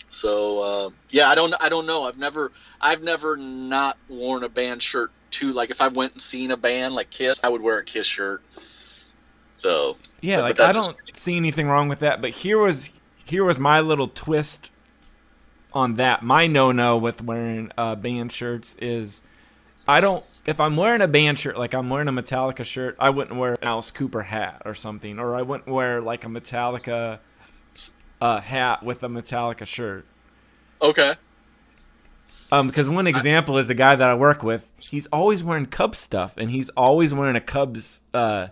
[0.10, 2.04] so uh, yeah, I don't I don't know.
[2.04, 2.52] I've never
[2.82, 5.54] I've never not worn a band shirt too.
[5.54, 8.08] Like if I went and seen a band like Kiss, I would wear a Kiss
[8.08, 8.42] shirt.
[9.56, 12.92] So Yeah, but like I don't see anything wrong with that, but here was
[13.26, 14.72] here was my little twist
[15.74, 16.24] on that.
[16.24, 19.22] My no no with wearing uh, band shirts is
[19.88, 23.12] I don't if I'm wearing a band shirt, like I'm wearing a Metallica shirt, I
[23.12, 27.20] wouldn't wear an Alice Cooper hat or something, or I wouldn't wear like a Metallica
[28.22, 30.06] uh, hat with a Metallica shirt.
[30.82, 31.16] okay.
[32.52, 34.72] Um, because one example is the guy that I work with.
[34.80, 38.48] He's always wearing Cubs stuff, and he's always wearing a Cubs uh,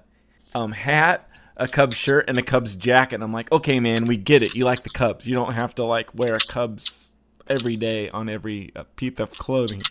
[0.53, 3.15] um, hat, a Cubs shirt, and a Cubs jacket.
[3.15, 4.53] And I'm like, okay, man, we get it.
[4.53, 5.25] You like the Cubs.
[5.25, 7.11] You don't have to like wear a Cubs
[7.47, 9.81] every day on every uh, piece of clothing.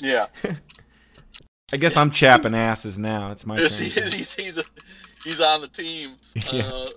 [0.00, 0.28] Yeah.
[1.72, 3.32] I guess I'm chapping asses now.
[3.32, 3.86] It's my Yes, turn.
[3.88, 4.00] he.
[4.00, 4.60] He's he's,
[5.24, 6.14] he's on the team.
[6.52, 6.68] Yeah.
[6.72, 6.88] Uh,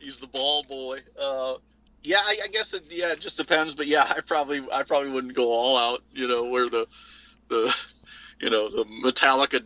[0.00, 1.00] he's the ball boy.
[1.20, 1.54] Uh,
[2.02, 2.84] yeah, I, I guess it.
[2.90, 3.74] Yeah, it just depends.
[3.74, 6.02] But yeah, I probably I probably wouldn't go all out.
[6.12, 6.86] You know, wear the
[7.48, 7.74] the
[8.40, 9.62] you know the Metallica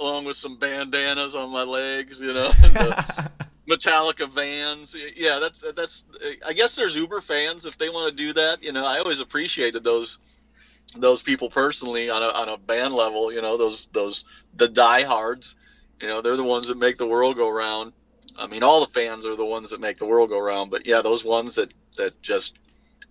[0.00, 2.20] along with some bandanas on my legs.
[2.20, 3.30] You know, and the
[3.68, 4.96] Metallica vans.
[5.16, 6.04] Yeah, that's that's.
[6.44, 8.62] I guess there's Uber fans if they want to do that.
[8.62, 10.18] You know, I always appreciated those
[10.96, 13.32] those people personally on a on a band level.
[13.32, 15.54] You know, those those the diehards.
[16.00, 17.92] You know, they're the ones that make the world go round.
[18.38, 20.70] I mean, all the fans are the ones that make the world go round.
[20.70, 22.58] But yeah, those ones that that just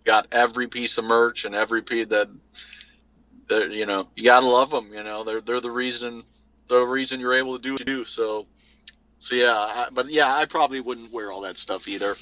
[0.06, 2.30] got every piece of merch and every piece that
[3.50, 4.92] that you know you gotta love them.
[4.94, 6.24] You know, they're they're the reason
[6.68, 8.06] the reason you're able to do what you do.
[8.06, 8.48] So
[9.20, 12.16] so yeah, I, but yeah, I probably wouldn't wear all that stuff either.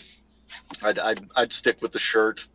[0.81, 2.47] I'd I'd, I'd stick with the shirt.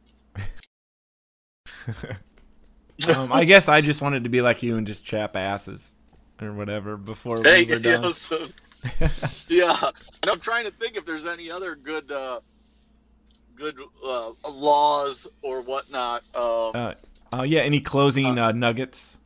[3.09, 5.96] um, I guess I just wanted to be like you and just chap asses
[6.40, 8.03] or whatever before Hey, we were you done.
[8.03, 8.48] know, so,
[9.48, 9.90] yeah.
[10.22, 12.40] And I'm trying to think if there's any other good, uh,
[13.56, 16.22] good uh, laws or whatnot.
[16.34, 16.94] Um, Uh,
[17.32, 19.20] oh yeah, any closing uh, nuggets?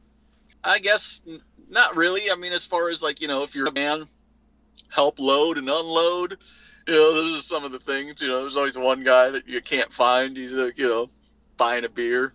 [0.62, 2.30] I guess n- not really.
[2.30, 4.06] I mean, as far as like you know, if you're a man,
[4.88, 6.38] help load and unload.
[6.86, 8.20] You know, those are some of the things.
[8.20, 10.36] You know, there's always one guy that you can't find.
[10.36, 11.10] He's like, you know,
[11.56, 12.34] buying a beer.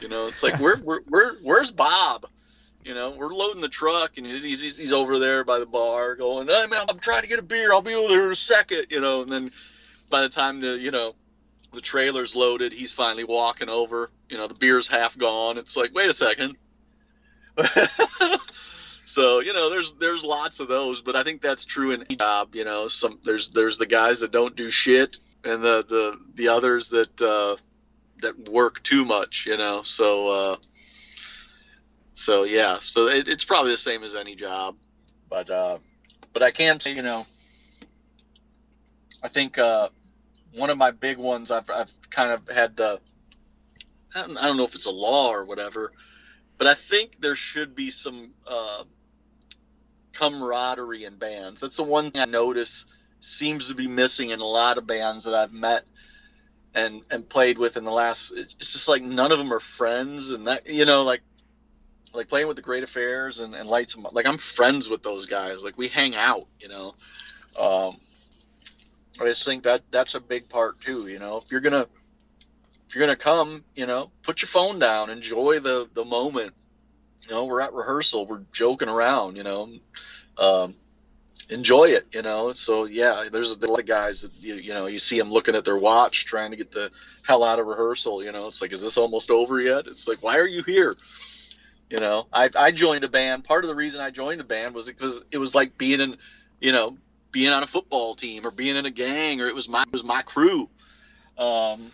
[0.00, 2.26] You know, it's like where where where where's Bob?
[2.84, 6.16] You know, we're loading the truck, and he's he's, he's over there by the bar,
[6.16, 7.72] going, "Hey man, I'm trying to get a beer.
[7.72, 8.86] I'll be over there in a second.
[8.90, 9.52] You know, and then
[10.10, 11.14] by the time the you know
[11.72, 14.10] the trailer's loaded, he's finally walking over.
[14.28, 15.58] You know, the beer's half gone.
[15.58, 16.56] It's like, wait a second.
[19.04, 22.16] so you know, there's there's lots of those, but I think that's true in any
[22.16, 22.54] job.
[22.54, 26.48] You know, some there's there's the guys that don't do shit, and the the the
[26.48, 27.56] others that uh,
[28.22, 29.46] that work too much.
[29.46, 30.56] You know, so uh,
[32.14, 34.76] so yeah, so it, it's probably the same as any job,
[35.28, 35.78] but uh,
[36.32, 37.26] but I can say, you know,
[39.22, 39.88] I think uh,
[40.54, 43.00] one of my big ones I've I've kind of had the
[44.14, 45.92] I don't, I don't know if it's a law or whatever,
[46.58, 48.84] but I think there should be some uh,
[50.12, 51.60] camaraderie in bands.
[51.60, 52.86] That's the one thing I notice
[53.20, 55.84] seems to be missing in a lot of bands that I've met
[56.74, 58.32] and and played with in the last.
[58.34, 61.22] It's just like none of them are friends, and that you know like
[62.12, 63.96] like playing with the Great Affairs and, and Lights.
[64.12, 65.62] Like I'm friends with those guys.
[65.62, 66.94] Like we hang out, you know.
[67.58, 67.98] Um,
[69.20, 71.06] I just think that that's a big part too.
[71.06, 71.86] You know, if you're gonna
[72.88, 76.54] if you're gonna come, you know, put your phone down, enjoy the the moment.
[77.28, 79.36] You know, we're at rehearsal, we're joking around.
[79.36, 79.68] You know,
[80.38, 80.74] um,
[81.48, 82.06] enjoy it.
[82.12, 85.18] You know, so yeah, there's a lot of guys that you, you know you see
[85.18, 86.90] them looking at their watch, trying to get the
[87.22, 88.24] hell out of rehearsal.
[88.24, 89.86] You know, it's like, is this almost over yet?
[89.86, 90.96] It's like, why are you here?
[91.92, 93.44] You know, I I joined a band.
[93.44, 96.16] Part of the reason I joined a band was because it was like being in,
[96.58, 96.96] you know,
[97.32, 99.92] being on a football team or being in a gang or it was my it
[99.92, 100.70] was my crew.
[101.36, 101.92] Um,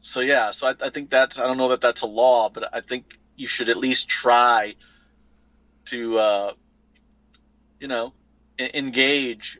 [0.00, 2.74] so yeah, so I, I think that's I don't know that that's a law, but
[2.74, 4.74] I think you should at least try
[5.86, 6.52] to uh,
[7.78, 8.14] you know
[8.58, 9.58] engage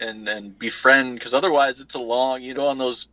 [0.00, 3.06] and and befriend because otherwise it's a long you know on those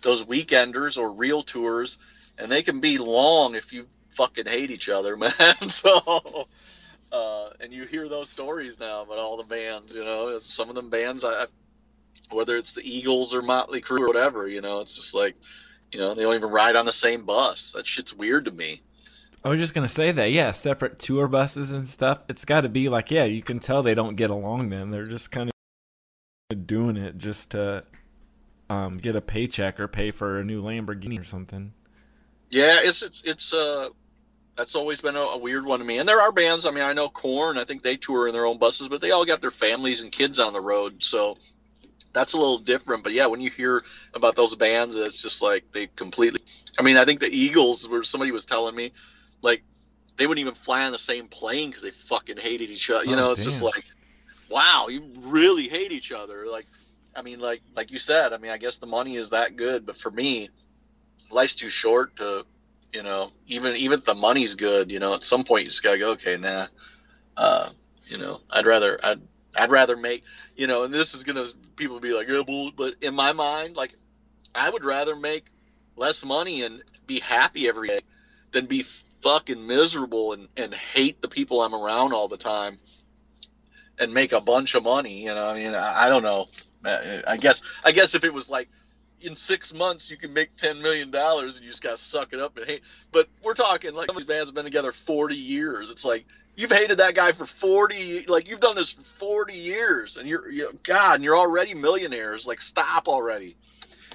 [0.00, 1.98] those weekenders or real tours
[2.38, 3.86] and they can be long if you
[4.18, 6.46] fucking hate each other man so
[7.10, 10.74] uh, and you hear those stories now about all the bands you know some of
[10.74, 11.46] them bands I,
[12.30, 15.36] whether it's the Eagles or Motley Crue or whatever, you know, it's just like,
[15.92, 17.72] you know, they don't even ride on the same bus.
[17.72, 18.82] That shit's weird to me.
[19.44, 22.20] I was just gonna say that, yeah, separate tour buses and stuff.
[22.28, 24.70] It's got to be like, yeah, you can tell they don't get along.
[24.70, 25.50] Then they're just kind
[26.50, 27.84] of doing it just to
[28.68, 31.72] um, get a paycheck or pay for a new Lamborghini or something.
[32.50, 33.90] Yeah, it's it's it's uh
[34.58, 35.98] that's always been a, a weird one to me.
[35.98, 36.66] And there are bands.
[36.66, 37.56] I mean, I know Korn.
[37.56, 40.10] I think they tour in their own buses, but they all got their families and
[40.10, 41.00] kids on the road.
[41.00, 41.38] So
[42.12, 43.04] that's a little different.
[43.04, 43.84] But yeah, when you hear
[44.14, 46.40] about those bands, it's just like they completely.
[46.76, 48.90] I mean, I think the Eagles, where somebody was telling me,
[49.42, 49.62] like
[50.16, 53.04] they wouldn't even fly on the same plane because they fucking hated each other.
[53.04, 53.84] You Oh, know, it's just like,
[54.50, 56.46] wow, you really hate each other.
[56.50, 56.66] Like,
[57.14, 58.32] I mean, like like you said.
[58.32, 60.50] I mean, I guess the money is that good, but for me,
[61.30, 62.44] life's too short to,
[62.92, 65.82] you know, even even if the money's good, you know, at some point you just
[65.82, 66.68] gotta go, okay, nah,
[67.36, 67.70] uh,
[68.06, 69.20] you know, I'd rather I'd
[69.54, 70.24] I'd rather make,
[70.56, 72.28] you know, and this is gonna people be like,
[72.76, 73.94] but in my mind, like,
[74.54, 75.44] I would rather make
[75.96, 78.00] less money and be happy every day
[78.52, 78.84] than be
[79.22, 82.78] fucking miserable and and hate the people I'm around all the time
[83.98, 85.24] and make a bunch of money.
[85.24, 86.46] You know, I mean, I, I don't know.
[86.84, 88.68] I guess I guess if it was like
[89.20, 92.40] in six months you can make ten million dollars and you just gotta suck it
[92.40, 92.82] up and hate.
[93.12, 95.90] But we're talking like some of these bands have been together forty years.
[95.90, 96.24] It's like
[96.56, 100.50] you've hated that guy for forty, like you've done this for forty years, and you're,
[100.50, 102.46] you God, and you're already millionaires.
[102.46, 103.56] Like stop already.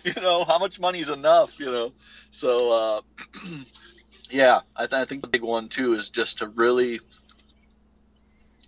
[0.04, 1.58] You know how much money is enough?
[1.58, 1.94] You know,
[2.30, 3.02] so uh,
[4.30, 7.00] yeah, I, th- I think the big one too is just to really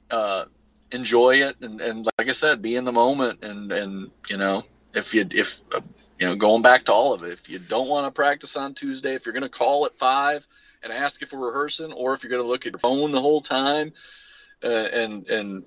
[0.09, 0.45] uh,
[0.91, 4.63] enjoy it and, and like I said, be in the moment and and you know
[4.93, 5.81] if you if uh,
[6.19, 8.73] you know going back to all of it, if you don't want to practice on
[8.73, 10.47] Tuesday, if you're going to call at five
[10.83, 13.21] and ask if we're rehearsing, or if you're going to look at your phone the
[13.21, 13.93] whole time
[14.63, 15.65] uh, and and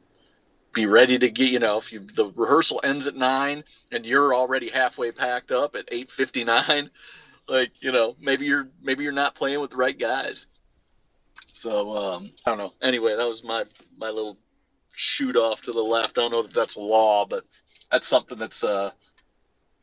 [0.72, 4.34] be ready to get you know if you the rehearsal ends at nine and you're
[4.34, 6.90] already halfway packed up at eight fifty nine,
[7.48, 10.46] like you know maybe you're maybe you're not playing with the right guys.
[11.52, 12.72] So um, I don't know.
[12.80, 13.64] Anyway, that was my
[13.96, 14.38] my little
[14.92, 16.18] shoot off to the left.
[16.18, 17.44] I don't know that that's law, but
[17.90, 18.90] that's something that's uh,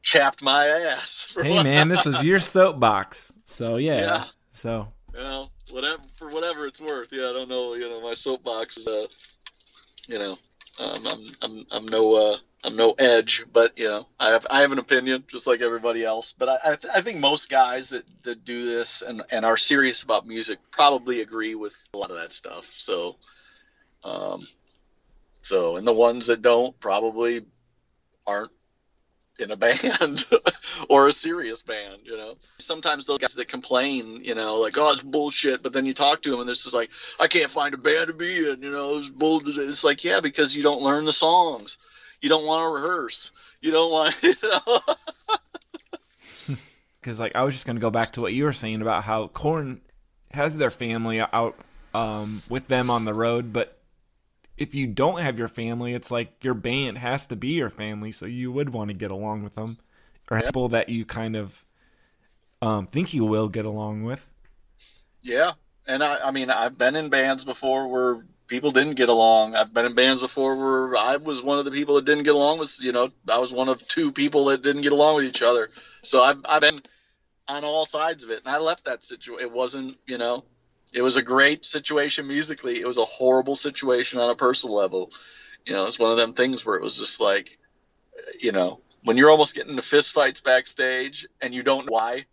[0.06, 1.28] chapped my ass.
[1.36, 3.34] Hey man, this is your soapbox.
[3.44, 4.00] So yeah.
[4.00, 4.24] Yeah.
[4.52, 7.10] So you know, whatever for whatever it's worth.
[7.12, 7.74] Yeah, I don't know.
[7.74, 9.08] You know, my soapbox is uh,
[10.08, 10.38] you know,
[10.80, 14.62] um, I'm I'm I'm no uh, I'm no edge, but you know, I have I
[14.62, 16.36] have an opinion just like everybody else.
[16.38, 19.58] But I I, th- I think most guys that, that do this and and are
[19.58, 22.72] serious about music probably agree with a lot of that stuff.
[22.78, 23.16] So,
[24.04, 24.48] um,
[25.42, 27.44] so and the ones that don't probably
[28.28, 28.52] aren't
[29.40, 30.26] in a band
[30.90, 32.36] or a serious band, you know.
[32.60, 36.22] Sometimes those guys that complain, you know, like, oh, it's bullshit, but then you talk
[36.22, 38.72] to them and it's just like, I can't find a band to be in, you
[38.72, 39.70] know, it's bullshit.
[39.70, 41.78] It's like, yeah, because you don't learn the songs.
[42.22, 43.32] You don't want to rehearse.
[43.62, 44.80] You don't want, you know.
[47.02, 49.28] because like I was just gonna go back to what you were saying about how
[49.28, 49.82] Korn
[50.32, 51.56] has their family out
[51.94, 53.75] um, with them on the road, but
[54.58, 58.12] if you don't have your family, it's like your band has to be your family,
[58.12, 59.80] so you would want to get along with them
[60.30, 60.52] or Yeah.
[60.52, 61.66] people that you kind of
[62.62, 64.32] um, think you will get along with.
[65.22, 65.54] Yeah,
[65.88, 69.56] and I, I mean, I've been in bands before where people didn't get along.
[69.56, 72.36] I've been in bands before where I was one of the people that didn't get
[72.36, 75.26] along with, you know, I was one of two people that didn't get along with
[75.26, 75.72] each other.
[76.04, 76.82] So I've, I've been
[77.48, 79.46] on all sides of it, and I left that situation.
[79.48, 80.46] It wasn't, you know,
[80.96, 82.80] it was a great situation musically.
[82.80, 85.12] It was a horrible situation on a personal level.
[85.66, 87.58] You know, it's one of them things where it was just like,
[88.40, 92.26] you know, when you're almost getting into fist fights backstage and you don't know why,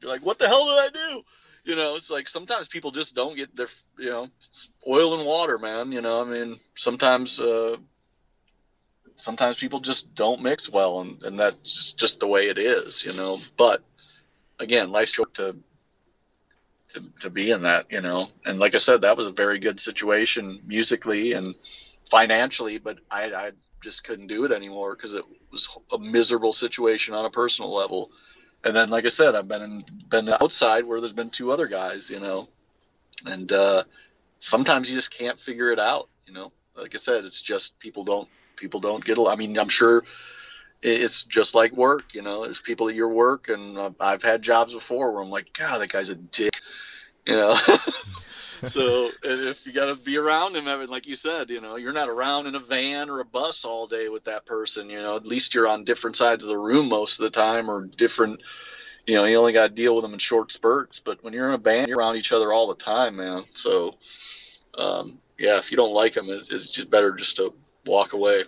[0.00, 1.22] you're like, what the hell did I do?
[1.64, 5.26] you know, it's like sometimes people just don't get their, you know, it's oil and
[5.26, 5.92] water, man.
[5.92, 7.76] You know, I mean, sometimes, uh,
[9.16, 13.04] sometimes people just don't mix well, and, and that's just, just the way it is,
[13.04, 13.38] you know.
[13.56, 13.82] But
[14.58, 15.56] again, life's short to,
[16.94, 18.28] to to be in that, you know.
[18.44, 21.54] And like I said, that was a very good situation musically and
[22.10, 23.50] financially, but I, I
[23.82, 28.10] just couldn't do it anymore because it was a miserable situation on a personal level
[28.64, 31.66] and then like I said, I've been in, been outside where there's been two other
[31.66, 32.48] guys, you know,
[33.24, 33.84] and uh,
[34.38, 36.52] sometimes you just can't figure it out, you know.
[36.76, 39.18] Like I said, it's just people don't people don't get.
[39.18, 40.04] I mean, I'm sure
[40.82, 42.44] it's just like work, you know.
[42.44, 45.78] There's people at your work, and uh, I've had jobs before where I'm like, God,
[45.78, 46.60] that guy's a dick,
[47.26, 47.58] you know.
[48.66, 52.08] so if you got to be around him, like you said, you know, you're not
[52.08, 54.88] around in a van or a bus all day with that person.
[54.88, 57.70] You know, at least you're on different sides of the room most of the time,
[57.70, 58.42] or different.
[59.06, 61.00] You know, you only got to deal with them in short spurts.
[61.00, 63.44] But when you're in a band, you're around each other all the time, man.
[63.54, 63.96] So,
[64.78, 67.52] um, yeah, if you don't like them, it, it's just better just to
[67.86, 68.44] walk away.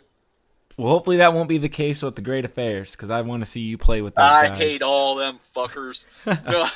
[0.77, 3.47] Well, hopefully that won't be the case with the Great Affairs because I want to
[3.47, 4.59] see you play with those I guys.
[4.59, 6.07] hate all them fuckers.
[6.27, 6.67] No,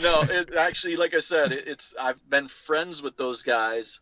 [0.00, 0.22] no.
[0.22, 4.00] It, actually, like I said, it, it's I've been friends with those guys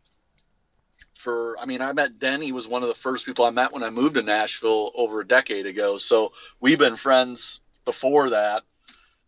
[1.15, 1.59] for.
[1.59, 3.91] I mean, I met Denny was one of the first people I met when I
[3.91, 5.99] moved to Nashville over a decade ago.
[5.99, 8.63] So we've been friends before that.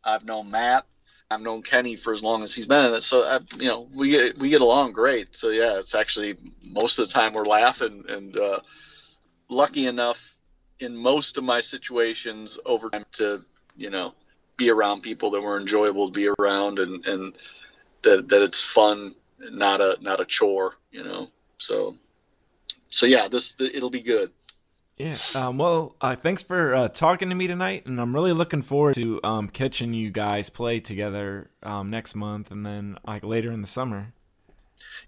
[0.04, 0.86] I've known Matt.
[1.30, 3.02] I've known Kenny for as long as he's been in it.
[3.02, 5.34] So I, you know, we get we get along great.
[5.34, 8.60] So yeah, it's actually most of the time we're laughing and uh,
[9.52, 10.34] lucky enough
[10.80, 13.44] in most of my situations over time to
[13.76, 14.14] you know
[14.56, 17.34] be around people that were enjoyable to be around and and
[18.02, 21.28] that that it's fun, not a not a chore, you know.
[21.58, 21.96] So
[22.90, 24.30] so yeah, this it'll be good.
[24.98, 25.16] Yeah.
[25.34, 28.94] Um, well, uh, thanks for uh, talking to me tonight, and I'm really looking forward
[28.96, 33.62] to um, catching you guys play together um, next month, and then like later in
[33.62, 34.12] the summer.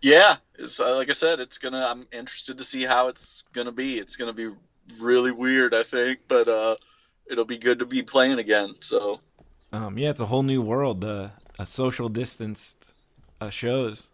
[0.01, 1.87] Yeah, it's uh, like I said, it's gonna.
[1.87, 3.99] I'm interested to see how it's gonna be.
[3.99, 4.51] It's gonna be
[4.99, 6.77] really weird, I think, but uh,
[7.31, 8.75] it'll be good to be playing again.
[8.81, 9.20] So.
[9.72, 11.05] Um, yeah, it's a whole new world.
[11.05, 12.95] Uh, a social distanced
[13.41, 14.11] uh, shows.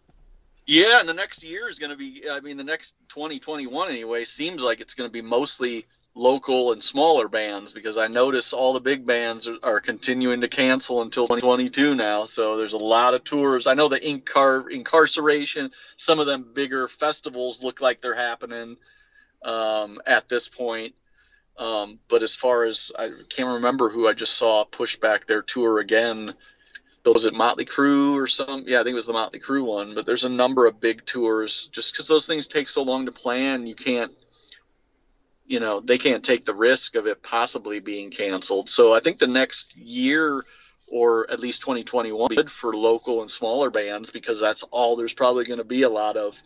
[0.65, 2.23] Yeah, and the next year is going to be.
[2.29, 6.83] I mean, the next 2021 anyway seems like it's going to be mostly local and
[6.83, 11.25] smaller bands because I notice all the big bands are, are, continuing to cancel until
[11.27, 12.25] 2022 now.
[12.25, 13.65] So there's a lot of tours.
[13.65, 18.75] I know the incar- Inkcarceration, some of them bigger festivals look like they're happening
[19.41, 20.95] um, at this point.
[21.57, 25.41] Um, but as far as I can't remember who I just saw push back their
[25.41, 26.33] tour again
[27.05, 28.65] was it Motley Crue or some?
[28.67, 29.95] Yeah, I think it was the Motley Crue one.
[29.95, 33.11] But there's a number of big tours just because those things take so long to
[33.11, 33.65] plan.
[33.65, 34.11] You can't,
[35.51, 38.69] you know, they can't take the risk of it possibly being canceled.
[38.69, 40.45] So I think the next year
[40.87, 45.13] or at least 2021 be good for local and smaller bands because that's all there's
[45.13, 46.41] probably going to be a lot of.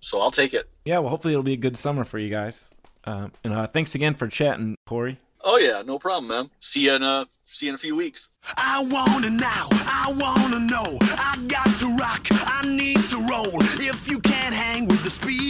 [0.00, 0.68] So I'll take it.
[0.84, 2.72] Yeah, well, hopefully it'll be a good summer for you guys.
[3.04, 5.18] Um, and uh, thanks again for chatting, Corey.
[5.42, 6.50] Oh yeah, no problem, man.
[6.60, 8.30] See you in uh, see you in a few weeks.
[8.56, 10.98] I wanna now, I wanna know.
[11.02, 13.62] I got to rock, I need to roll.
[13.80, 15.48] If you can't hang with the speed